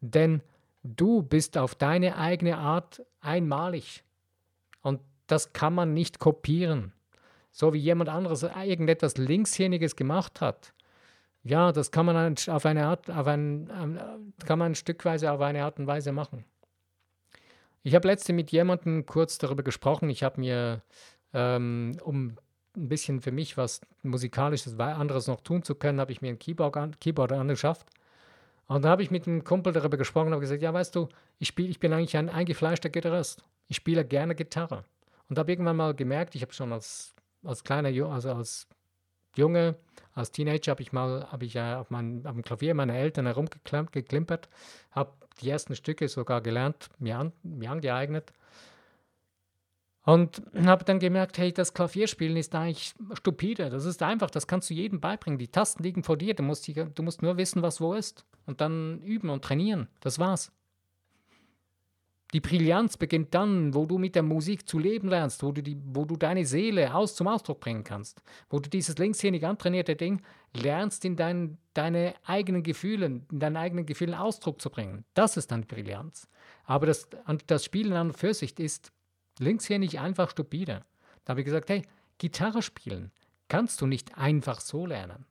Denn 0.00 0.42
du 0.82 1.22
bist 1.22 1.58
auf 1.58 1.74
deine 1.74 2.16
eigene 2.16 2.56
Art 2.56 3.04
einmalig. 3.20 4.02
Und 4.80 5.00
das 5.26 5.52
kann 5.52 5.74
man 5.74 5.92
nicht 5.92 6.18
kopieren. 6.18 6.92
So 7.52 7.74
wie 7.74 7.78
jemand 7.78 8.08
anderes 8.08 8.42
irgendetwas 8.42 9.16
Linkshirniges 9.16 9.96
gemacht 9.96 10.40
hat, 10.40 10.74
ja, 11.46 11.72
das 11.72 11.90
kann 11.90 12.06
man 12.06 12.34
auf 12.48 12.66
eine 12.66 12.86
Art, 12.86 13.10
auf 13.10 13.26
ein, 13.26 13.68
kann 14.44 14.58
man 14.58 14.74
stückweise 14.74 15.30
auf 15.30 15.40
eine 15.40 15.64
Art 15.64 15.78
und 15.78 15.86
Weise 15.86 16.12
machen. 16.12 16.44
Ich 17.82 17.94
habe 17.94 18.08
letzte 18.08 18.32
mit 18.32 18.50
jemandem 18.50 19.06
kurz 19.06 19.38
darüber 19.38 19.62
gesprochen. 19.62 20.10
Ich 20.10 20.24
habe 20.24 20.40
mir 20.40 20.82
ähm, 21.32 21.96
um 22.02 22.36
ein 22.76 22.88
bisschen 22.88 23.20
für 23.20 23.30
mich 23.30 23.56
was 23.56 23.80
Musikalisches, 24.02 24.78
anderes 24.78 25.28
noch 25.28 25.40
tun 25.40 25.62
zu 25.62 25.76
können, 25.76 26.00
habe 26.00 26.10
ich 26.10 26.20
mir 26.20 26.30
ein 26.30 26.38
Keyboard, 26.38 26.76
an, 26.76 26.98
Keyboard 26.98 27.32
angeschafft. 27.32 27.86
Und 28.66 28.84
da 28.84 28.88
habe 28.88 29.04
ich 29.04 29.12
mit 29.12 29.28
einem 29.28 29.44
Kumpel 29.44 29.72
darüber 29.72 29.96
gesprochen 29.96 30.26
und 30.26 30.32
habe 30.32 30.40
gesagt, 30.40 30.62
ja, 30.62 30.74
weißt 30.74 30.96
du, 30.96 31.08
ich, 31.38 31.48
spiel, 31.48 31.70
ich 31.70 31.78
bin 31.78 31.92
eigentlich 31.92 32.16
ein 32.16 32.28
eingefleischter 32.28 32.88
Gitarrist. 32.88 33.44
Ich 33.68 33.76
spiele 33.76 34.04
gerne 34.04 34.34
Gitarre. 34.34 34.84
Und 35.28 35.38
habe 35.38 35.52
irgendwann 35.52 35.76
mal 35.76 35.94
gemerkt, 35.94 36.34
ich 36.34 36.42
habe 36.42 36.52
schon 36.52 36.72
als, 36.72 37.14
als 37.44 37.62
kleiner, 37.62 37.88
also 38.10 38.32
als 38.32 38.66
Junge, 39.36 39.76
als 40.16 40.32
Teenager 40.32 40.70
habe 40.70 40.82
ich 40.82 40.92
mal, 40.92 41.30
habe 41.30 41.44
ich 41.44 41.54
äh, 41.56 41.74
auf, 41.74 41.90
mein, 41.90 42.26
auf 42.26 42.34
Klavier 42.42 42.74
meiner 42.74 42.94
Eltern 42.94 43.26
herumgeklimpert, 43.26 44.48
habe 44.90 45.12
die 45.42 45.50
ersten 45.50 45.76
Stücke 45.76 46.08
sogar 46.08 46.40
gelernt, 46.40 46.88
mir, 46.98 47.18
an, 47.18 47.32
mir 47.42 47.70
angeeignet. 47.70 48.32
Und 50.04 50.40
habe 50.54 50.84
dann 50.84 51.00
gemerkt, 51.00 51.36
hey, 51.36 51.52
das 51.52 51.74
Klavierspielen 51.74 52.36
ist 52.36 52.54
eigentlich 52.54 52.94
stupide. 53.14 53.68
Das 53.70 53.84
ist 53.84 54.02
einfach, 54.02 54.30
das 54.30 54.46
kannst 54.46 54.70
du 54.70 54.74
jedem 54.74 55.00
beibringen. 55.00 55.38
Die 55.38 55.48
Tasten 55.48 55.82
liegen 55.82 56.02
vor 56.02 56.16
dir, 56.16 56.32
du 56.32 56.44
musst, 56.44 56.66
die, 56.66 56.74
du 56.74 57.02
musst 57.02 57.22
nur 57.22 57.36
wissen, 57.36 57.60
was 57.60 57.80
wo 57.80 57.92
ist. 57.92 58.24
Und 58.46 58.60
dann 58.60 59.00
üben 59.02 59.28
und 59.28 59.44
trainieren. 59.44 59.88
Das 60.00 60.18
war's. 60.18 60.52
Die 62.32 62.40
Brillanz 62.40 62.96
beginnt 62.96 63.34
dann, 63.34 63.72
wo 63.72 63.86
du 63.86 63.98
mit 63.98 64.16
der 64.16 64.24
Musik 64.24 64.68
zu 64.68 64.78
leben 64.78 65.08
lernst, 65.08 65.42
wo 65.44 65.52
du, 65.52 65.62
die, 65.62 65.80
wo 65.84 66.04
du 66.04 66.16
deine 66.16 66.44
Seele 66.44 66.92
aus 66.94 67.14
zum 67.14 67.28
Ausdruck 67.28 67.60
bringen 67.60 67.84
kannst, 67.84 68.20
wo 68.50 68.58
du 68.58 68.68
dieses 68.68 68.98
linkshändig 68.98 69.46
antrainierte 69.46 69.94
Ding 69.94 70.22
lernst, 70.52 71.04
in 71.04 71.14
dein, 71.14 71.58
deine 71.72 72.14
eigenen 72.24 72.64
Gefühle, 72.64 73.06
in 73.06 73.38
deinen 73.38 73.56
eigenen 73.56 73.86
Gefühlen 73.86 74.14
Ausdruck 74.14 74.60
zu 74.60 74.70
bringen. 74.70 75.04
Das 75.14 75.36
ist 75.36 75.52
dann 75.52 75.66
Brillanz. 75.66 76.28
Aber 76.64 76.86
das, 76.86 77.08
das 77.46 77.64
Spielen 77.64 77.92
an 77.92 78.08
und 78.08 78.18
für 78.18 78.34
sich 78.34 78.58
ist 78.58 78.92
linkshändig 79.38 80.00
einfach 80.00 80.30
stupide. 80.30 80.82
Da 81.24 81.30
habe 81.30 81.40
ich 81.40 81.46
gesagt, 81.46 81.68
hey, 81.68 81.82
Gitarre 82.18 82.62
spielen 82.62 83.12
kannst 83.48 83.80
du 83.80 83.86
nicht 83.86 84.18
einfach 84.18 84.60
so 84.60 84.86
lernen. 84.86 85.26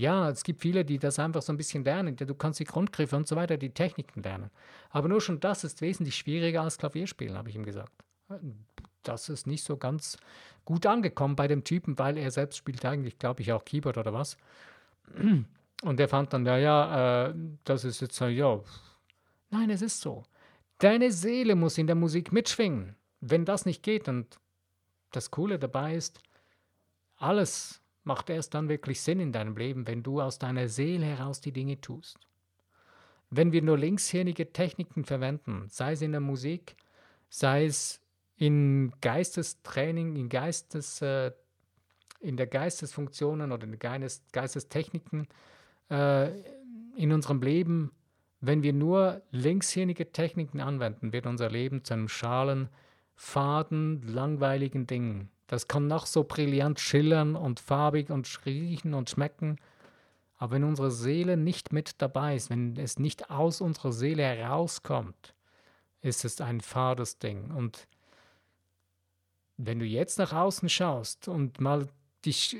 Ja, 0.00 0.30
es 0.30 0.44
gibt 0.44 0.62
viele, 0.62 0.82
die 0.82 0.98
das 0.98 1.18
einfach 1.18 1.42
so 1.42 1.52
ein 1.52 1.58
bisschen 1.58 1.84
lernen. 1.84 2.16
Du 2.16 2.34
kannst 2.34 2.58
die 2.58 2.64
Grundgriffe 2.64 3.16
und 3.16 3.28
so 3.28 3.36
weiter, 3.36 3.58
die 3.58 3.68
Techniken 3.68 4.22
lernen. 4.22 4.50
Aber 4.88 5.08
nur 5.08 5.20
schon 5.20 5.40
das 5.40 5.62
ist 5.62 5.82
wesentlich 5.82 6.16
schwieriger 6.16 6.62
als 6.62 6.78
Klavierspielen, 6.78 7.36
habe 7.36 7.50
ich 7.50 7.54
ihm 7.54 7.66
gesagt. 7.66 7.92
Das 9.02 9.28
ist 9.28 9.46
nicht 9.46 9.62
so 9.62 9.76
ganz 9.76 10.16
gut 10.64 10.86
angekommen 10.86 11.36
bei 11.36 11.48
dem 11.48 11.64
Typen, 11.64 11.98
weil 11.98 12.16
er 12.16 12.30
selbst 12.30 12.56
spielt 12.56 12.82
eigentlich, 12.86 13.18
glaube 13.18 13.42
ich, 13.42 13.52
auch 13.52 13.62
Keyboard 13.62 13.98
oder 13.98 14.14
was. 14.14 14.38
Und 15.82 16.00
er 16.00 16.08
fand 16.08 16.32
dann, 16.32 16.46
ja, 16.46 16.56
ja, 16.56 17.26
äh, 17.26 17.34
das 17.64 17.84
ist 17.84 18.00
jetzt, 18.00 18.18
ja, 18.20 18.60
nein, 19.50 19.68
es 19.68 19.82
ist 19.82 20.00
so. 20.00 20.22
Deine 20.78 21.12
Seele 21.12 21.56
muss 21.56 21.76
in 21.76 21.86
der 21.86 21.96
Musik 21.96 22.32
mitschwingen. 22.32 22.96
Wenn 23.20 23.44
das 23.44 23.66
nicht 23.66 23.82
geht, 23.82 24.08
und 24.08 24.40
das 25.10 25.30
Coole 25.30 25.58
dabei 25.58 25.94
ist, 25.94 26.22
alles 27.16 27.79
macht 28.04 28.30
erst 28.30 28.54
dann 28.54 28.68
wirklich 28.68 29.00
Sinn 29.00 29.20
in 29.20 29.32
deinem 29.32 29.56
Leben, 29.56 29.86
wenn 29.86 30.02
du 30.02 30.20
aus 30.20 30.38
deiner 30.38 30.68
Seele 30.68 31.06
heraus 31.06 31.40
die 31.40 31.52
Dinge 31.52 31.80
tust. 31.80 32.18
Wenn 33.30 33.52
wir 33.52 33.62
nur 33.62 33.78
linkshirnige 33.78 34.52
Techniken 34.52 35.04
verwenden, 35.04 35.66
sei 35.68 35.92
es 35.92 36.02
in 36.02 36.12
der 36.12 36.20
Musik, 36.20 36.76
sei 37.28 37.66
es 37.66 38.00
in 38.36 38.92
Geistestraining, 39.00 40.16
in 40.16 40.28
Geistes, 40.28 41.02
äh, 41.02 41.30
in 42.20 42.36
der 42.36 42.46
Geistesfunktionen 42.46 43.52
oder 43.52 43.64
in 43.64 43.72
den 43.72 43.78
Geist, 43.78 44.32
Geistestechniken 44.32 45.28
äh, 45.90 46.30
in 46.96 47.12
unserem 47.12 47.40
Leben, 47.40 47.92
wenn 48.40 48.62
wir 48.62 48.72
nur 48.72 49.22
linkshirnige 49.30 50.12
Techniken 50.12 50.60
anwenden, 50.60 51.12
wird 51.12 51.26
unser 51.26 51.50
Leben 51.50 51.84
zu 51.84 51.94
einem 51.94 52.08
schalen, 52.08 52.68
faden, 53.14 54.02
langweiligen 54.02 54.86
Ding. 54.86 55.28
Das 55.50 55.66
kann 55.66 55.88
noch 55.88 56.06
so 56.06 56.22
brillant 56.22 56.78
schillern 56.78 57.34
und 57.34 57.58
farbig 57.58 58.10
und 58.10 58.46
riechen 58.46 58.94
und 58.94 59.10
schmecken. 59.10 59.56
Aber 60.36 60.52
wenn 60.52 60.62
unsere 60.62 60.92
Seele 60.92 61.36
nicht 61.36 61.72
mit 61.72 62.00
dabei 62.00 62.36
ist, 62.36 62.50
wenn 62.50 62.76
es 62.76 63.00
nicht 63.00 63.30
aus 63.32 63.60
unserer 63.60 63.90
Seele 63.90 64.22
herauskommt, 64.22 65.34
ist 66.02 66.24
es 66.24 66.40
ein 66.40 66.60
fades 66.60 67.18
Ding. 67.18 67.50
Und 67.50 67.88
wenn 69.56 69.80
du 69.80 69.84
jetzt 69.84 70.20
nach 70.20 70.32
außen 70.32 70.68
schaust 70.68 71.26
und 71.26 71.60
mal 71.60 71.88
dich 72.24 72.56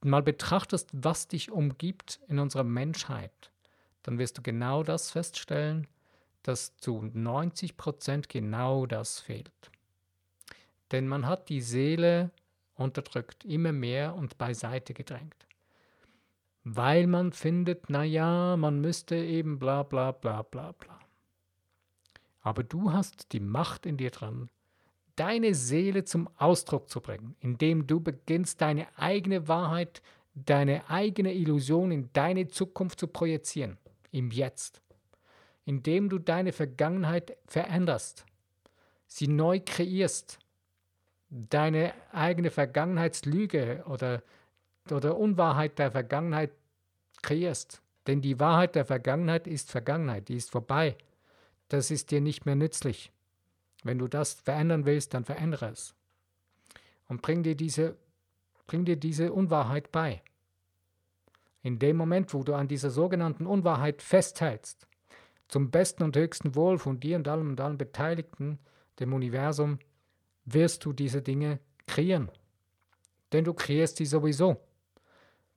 mal 0.00 0.22
betrachtest, 0.22 0.88
was 0.94 1.28
dich 1.28 1.50
umgibt 1.50 2.18
in 2.28 2.38
unserer 2.38 2.64
Menschheit, 2.64 3.52
dann 4.04 4.18
wirst 4.18 4.38
du 4.38 4.42
genau 4.42 4.84
das 4.84 5.10
feststellen, 5.10 5.86
dass 6.44 6.74
zu 6.78 7.10
90 7.12 7.76
Prozent 7.76 8.30
genau 8.30 8.86
das 8.86 9.20
fehlt. 9.20 9.70
Denn 10.92 11.06
man 11.06 11.26
hat 11.26 11.48
die 11.48 11.60
Seele 11.60 12.30
unterdrückt, 12.74 13.44
immer 13.44 13.72
mehr 13.72 14.14
und 14.14 14.38
beiseite 14.38 14.94
gedrängt. 14.94 15.46
Weil 16.64 17.06
man 17.06 17.32
findet, 17.32 17.90
naja, 17.90 18.56
man 18.56 18.80
müsste 18.80 19.16
eben 19.16 19.58
bla 19.58 19.82
bla 19.82 20.12
bla 20.12 20.42
bla 20.42 20.72
bla. 20.72 20.98
Aber 22.42 22.62
du 22.62 22.92
hast 22.92 23.32
die 23.32 23.40
Macht 23.40 23.86
in 23.86 23.96
dir 23.96 24.10
dran, 24.10 24.50
deine 25.16 25.54
Seele 25.54 26.04
zum 26.04 26.28
Ausdruck 26.36 26.88
zu 26.88 27.00
bringen, 27.00 27.36
indem 27.40 27.86
du 27.86 28.00
beginnst, 28.00 28.60
deine 28.60 28.86
eigene 28.98 29.48
Wahrheit, 29.48 30.02
deine 30.34 30.88
eigene 30.88 31.34
Illusion 31.34 31.90
in 31.90 32.10
deine 32.12 32.48
Zukunft 32.48 33.00
zu 33.00 33.06
projizieren, 33.06 33.76
im 34.10 34.30
Jetzt, 34.30 34.80
indem 35.66 36.08
du 36.08 36.18
deine 36.18 36.52
Vergangenheit 36.52 37.36
veränderst, 37.46 38.24
sie 39.06 39.28
neu 39.28 39.60
kreierst, 39.64 40.38
deine 41.30 41.94
eigene 42.12 42.50
Vergangenheitslüge 42.50 43.84
oder, 43.86 44.22
oder 44.90 45.16
Unwahrheit 45.16 45.78
der 45.78 45.92
Vergangenheit 45.92 46.50
kreierst. 47.22 47.80
Denn 48.06 48.20
die 48.20 48.40
Wahrheit 48.40 48.74
der 48.74 48.84
Vergangenheit 48.84 49.46
ist 49.46 49.70
Vergangenheit, 49.70 50.28
die 50.28 50.36
ist 50.36 50.50
vorbei. 50.50 50.96
Das 51.68 51.90
ist 51.90 52.10
dir 52.10 52.20
nicht 52.20 52.46
mehr 52.46 52.56
nützlich. 52.56 53.12
Wenn 53.84 53.98
du 53.98 54.08
das 54.08 54.34
verändern 54.34 54.84
willst, 54.84 55.14
dann 55.14 55.24
verändere 55.24 55.70
es. 55.70 55.94
Und 57.08 57.22
bring 57.22 57.42
dir 57.42 57.54
diese, 57.54 57.96
bring 58.66 58.84
dir 58.84 58.96
diese 58.96 59.32
Unwahrheit 59.32 59.92
bei. 59.92 60.22
In 61.62 61.78
dem 61.78 61.96
Moment, 61.96 62.32
wo 62.34 62.42
du 62.42 62.54
an 62.54 62.68
dieser 62.68 62.90
sogenannten 62.90 63.46
Unwahrheit 63.46 64.02
festhältst, 64.02 64.86
zum 65.48 65.70
besten 65.70 66.02
und 66.02 66.16
höchsten 66.16 66.54
Wohl 66.54 66.78
von 66.78 67.00
dir 67.00 67.16
und 67.16 67.28
allem 67.28 67.50
und 67.50 67.60
allen 67.60 67.78
Beteiligten, 67.78 68.58
dem 68.98 69.12
Universum, 69.12 69.78
wirst 70.54 70.84
du 70.84 70.92
diese 70.92 71.22
Dinge 71.22 71.60
kreieren. 71.86 72.30
Denn 73.32 73.44
du 73.44 73.54
kreierst 73.54 73.96
sie 73.96 74.06
sowieso. 74.06 74.60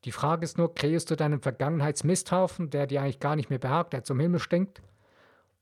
Die 0.05 0.11
Frage 0.11 0.43
ist 0.43 0.57
nur, 0.57 0.73
kreierst 0.73 1.09
du 1.11 1.15
deinen 1.15 1.39
Vergangenheitsmisthaufen, 1.39 2.69
der 2.69 2.87
dir 2.87 3.01
eigentlich 3.01 3.19
gar 3.19 3.35
nicht 3.35 3.49
mehr 3.49 3.59
behagt, 3.59 3.93
der 3.93 4.03
zum 4.03 4.19
Himmel 4.19 4.39
stinkt? 4.39 4.81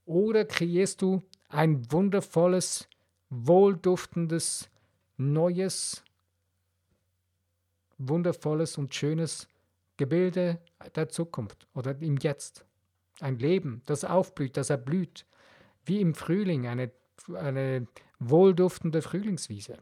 Oder 0.05 0.45
kreierst 0.45 1.01
du 1.01 1.21
ein 1.49 1.91
wundervolles, 1.91 2.87
wohlduftendes, 3.29 4.69
neues, 5.17 6.03
wundervolles 7.97 8.77
und 8.77 8.95
schönes 8.95 9.47
Gebilde 9.97 10.59
der 10.95 11.09
Zukunft 11.09 11.67
oder 11.75 12.01
im 12.01 12.17
Jetzt? 12.17 12.65
Ein 13.19 13.37
Leben, 13.37 13.83
das 13.85 14.03
aufblüht, 14.03 14.57
das 14.57 14.71
erblüht, 14.71 15.27
wie 15.85 16.01
im 16.01 16.15
Frühling 16.15 16.65
eine, 16.65 16.91
eine 17.35 17.85
wohlduftende 18.21 19.01
Frühlingswiese. 19.01 19.77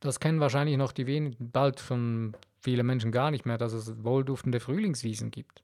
Das 0.00 0.20
kennen 0.20 0.40
wahrscheinlich 0.40 0.76
noch 0.76 0.92
die 0.92 1.06
wenigen, 1.06 1.50
bald 1.50 1.80
von 1.80 2.36
vielen 2.60 2.86
Menschen 2.86 3.10
gar 3.10 3.30
nicht 3.30 3.46
mehr, 3.46 3.58
dass 3.58 3.72
es 3.72 4.04
wohlduftende 4.04 4.60
Frühlingswiesen 4.60 5.30
gibt. 5.30 5.62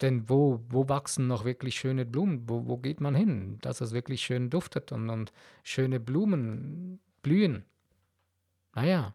Denn 0.00 0.28
wo, 0.28 0.60
wo 0.68 0.88
wachsen 0.88 1.26
noch 1.26 1.44
wirklich 1.44 1.74
schöne 1.74 2.06
Blumen? 2.06 2.48
Wo, 2.48 2.66
wo 2.66 2.78
geht 2.78 3.00
man 3.00 3.14
hin, 3.14 3.58
dass 3.60 3.80
es 3.80 3.92
wirklich 3.92 4.22
schön 4.22 4.48
duftet 4.48 4.92
und, 4.92 5.10
und 5.10 5.32
schöne 5.62 6.00
Blumen 6.00 7.00
blühen? 7.22 7.64
Naja, 8.74 9.14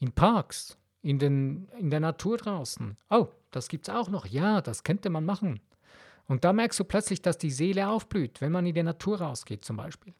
in 0.00 0.12
Parks, 0.12 0.76
in, 1.00 1.18
den, 1.18 1.68
in 1.78 1.90
der 1.90 2.00
Natur 2.00 2.36
draußen. 2.36 2.96
Oh, 3.08 3.28
das 3.50 3.68
gibt's 3.68 3.88
auch 3.88 4.10
noch. 4.10 4.26
Ja, 4.26 4.60
das 4.60 4.82
könnte 4.82 5.08
man 5.08 5.24
machen. 5.24 5.60
Und 6.28 6.44
da 6.44 6.52
merkst 6.52 6.78
du 6.78 6.84
plötzlich, 6.84 7.22
dass 7.22 7.38
die 7.38 7.50
Seele 7.50 7.88
aufblüht, 7.88 8.40
wenn 8.40 8.52
man 8.52 8.66
in 8.66 8.74
die 8.74 8.82
Natur 8.82 9.20
rausgeht 9.20 9.64
zum 9.64 9.78
Beispiel. 9.78 10.14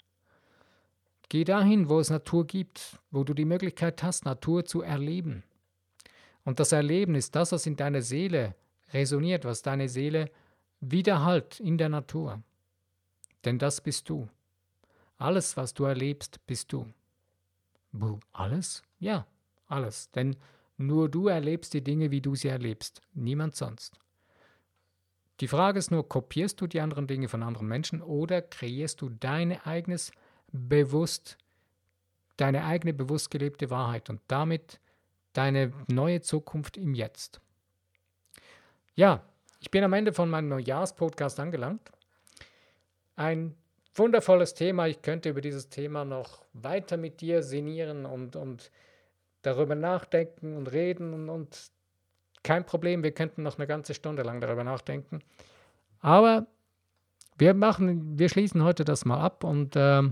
Geh 1.28 1.44
dahin, 1.44 1.90
wo 1.90 2.00
es 2.00 2.08
Natur 2.08 2.46
gibt, 2.46 2.98
wo 3.10 3.22
du 3.22 3.34
die 3.34 3.44
Möglichkeit 3.44 4.02
hast, 4.02 4.24
Natur 4.24 4.64
zu 4.64 4.80
erleben. 4.80 5.44
Und 6.44 6.58
das 6.58 6.72
Erleben 6.72 7.14
ist 7.14 7.36
das, 7.36 7.52
was 7.52 7.66
in 7.66 7.76
deiner 7.76 8.00
Seele 8.00 8.54
resoniert, 8.94 9.44
was 9.44 9.60
deine 9.60 9.90
Seele 9.90 10.30
widerhallt 10.80 11.60
in 11.60 11.76
der 11.76 11.90
Natur. 11.90 12.42
Denn 13.44 13.58
das 13.58 13.82
bist 13.82 14.08
du. 14.08 14.28
Alles, 15.18 15.58
was 15.58 15.74
du 15.74 15.84
erlebst, 15.84 16.44
bist 16.46 16.72
du. 16.72 16.86
Wo? 17.92 18.18
Alles? 18.32 18.82
Ja, 18.98 19.26
alles. 19.66 20.10
Denn 20.12 20.36
nur 20.78 21.10
du 21.10 21.28
erlebst 21.28 21.74
die 21.74 21.84
Dinge, 21.84 22.10
wie 22.10 22.22
du 22.22 22.34
sie 22.34 22.48
erlebst, 22.48 23.02
niemand 23.12 23.54
sonst. 23.54 23.98
Die 25.40 25.48
Frage 25.48 25.78
ist 25.78 25.90
nur, 25.90 26.08
kopierst 26.08 26.60
du 26.60 26.66
die 26.66 26.80
anderen 26.80 27.06
Dinge 27.06 27.28
von 27.28 27.42
anderen 27.42 27.68
Menschen 27.68 28.02
oder 28.02 28.42
kreierst 28.42 29.00
du 29.00 29.08
dein 29.08 29.60
eigenes 29.64 30.12
bewusst 30.50 31.38
deine 32.38 32.64
eigene 32.64 32.94
bewusst 32.94 33.30
gelebte 33.30 33.68
Wahrheit 33.68 34.08
und 34.08 34.20
damit 34.28 34.80
deine 35.34 35.72
neue 35.88 36.22
Zukunft 36.22 36.78
im 36.78 36.94
Jetzt. 36.94 37.40
Ja, 38.94 39.22
ich 39.60 39.70
bin 39.70 39.84
am 39.84 39.92
Ende 39.92 40.12
von 40.12 40.30
meinem 40.30 40.48
Neujahrspodcast 40.48 41.38
angelangt. 41.40 41.90
Ein 43.16 43.54
wundervolles 43.94 44.54
Thema. 44.54 44.86
Ich 44.86 45.02
könnte 45.02 45.28
über 45.28 45.40
dieses 45.40 45.68
Thema 45.68 46.04
noch 46.04 46.44
weiter 46.52 46.96
mit 46.96 47.20
dir 47.20 47.42
sinnieren 47.42 48.06
und, 48.06 48.36
und 48.36 48.70
darüber 49.42 49.74
nachdenken 49.74 50.56
und 50.56 50.68
reden 50.68 51.12
und, 51.12 51.28
und 51.28 51.70
kein 52.42 52.64
Problem, 52.64 53.02
wir 53.02 53.12
könnten 53.12 53.42
noch 53.42 53.58
eine 53.58 53.66
ganze 53.66 53.94
Stunde 53.94 54.22
lang 54.22 54.40
darüber 54.40 54.64
nachdenken. 54.64 55.20
Aber 56.00 56.46
wir 57.36 57.54
machen, 57.54 58.18
wir 58.18 58.28
schließen 58.28 58.62
heute 58.64 58.84
das 58.84 59.04
mal 59.04 59.20
ab 59.20 59.44
und 59.44 59.76
äh, 59.76 60.02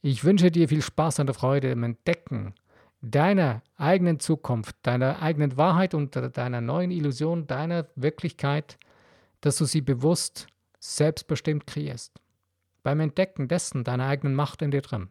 ich 0.00 0.24
wünsche 0.24 0.50
dir 0.50 0.68
viel 0.68 0.82
Spaß 0.82 1.20
und 1.20 1.32
Freude 1.34 1.70
im 1.70 1.82
Entdecken 1.82 2.54
deiner 3.02 3.62
eigenen 3.76 4.20
Zukunft, 4.20 4.76
deiner 4.82 5.20
eigenen 5.20 5.56
Wahrheit 5.56 5.92
und 5.94 6.14
deiner 6.16 6.60
neuen 6.60 6.90
Illusion, 6.92 7.46
deiner 7.46 7.88
Wirklichkeit, 7.96 8.78
dass 9.40 9.56
du 9.56 9.64
sie 9.64 9.80
bewusst, 9.80 10.46
selbstbestimmt 10.78 11.66
kreierst. 11.66 12.20
Beim 12.82 13.00
Entdecken 13.00 13.48
dessen, 13.48 13.84
deiner 13.84 14.06
eigenen 14.06 14.34
Macht 14.34 14.62
in 14.62 14.70
dir 14.70 14.82
drin. 14.82 15.08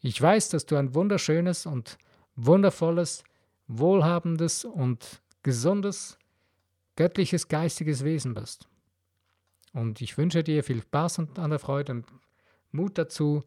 Ich 0.00 0.20
weiß, 0.20 0.48
dass 0.48 0.64
du 0.64 0.76
ein 0.76 0.94
wunderschönes 0.94 1.66
und 1.66 1.98
wundervolles, 2.34 3.24
wohlhabendes 3.68 4.64
und 4.64 5.22
gesundes, 5.42 6.18
göttliches, 6.96 7.48
geistiges 7.48 8.04
Wesen 8.04 8.34
bist. 8.34 8.68
Und 9.72 10.00
ich 10.00 10.18
wünsche 10.18 10.42
dir 10.42 10.64
viel 10.64 10.82
Spaß 10.82 11.18
und 11.20 11.38
an 11.38 11.50
der 11.50 11.58
Freude 11.58 11.92
und 11.92 12.06
Mut 12.72 12.98
dazu, 12.98 13.42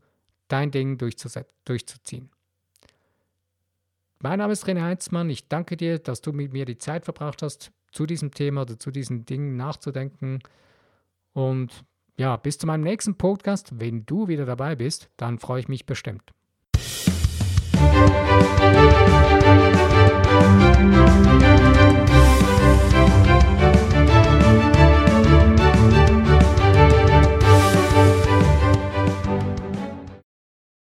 dein 0.48 0.72
Ding 0.72 0.98
durchzuziehen. 0.98 2.30
Mein 4.20 4.40
Name 4.40 4.54
ist 4.54 4.66
René 4.66 4.82
Heinzmann. 4.82 5.30
Ich 5.30 5.50
danke 5.50 5.76
dir, 5.76 6.00
dass 6.00 6.22
du 6.22 6.32
mit 6.32 6.54
mir 6.54 6.66
die 6.66 6.78
Zeit 6.78 7.04
verbracht 7.04 7.42
hast, 7.42 7.72
zu 7.92 8.06
diesem 8.06 8.32
Thema 8.32 8.62
oder 8.62 8.80
zu 8.80 8.90
diesen 8.90 9.26
Dingen 9.26 9.58
nachzudenken. 9.58 10.40
Und 11.34 11.84
ja, 12.16 12.38
bis 12.38 12.58
zu 12.58 12.68
meinem 12.68 12.84
nächsten 12.84 13.16
Podcast. 13.16 13.80
Wenn 13.80 14.06
du 14.06 14.28
wieder 14.28 14.46
dabei 14.46 14.76
bist, 14.76 15.10
dann 15.18 15.40
freue 15.40 15.60
ich 15.60 15.68
mich 15.68 15.86
bestimmt. 15.86 16.32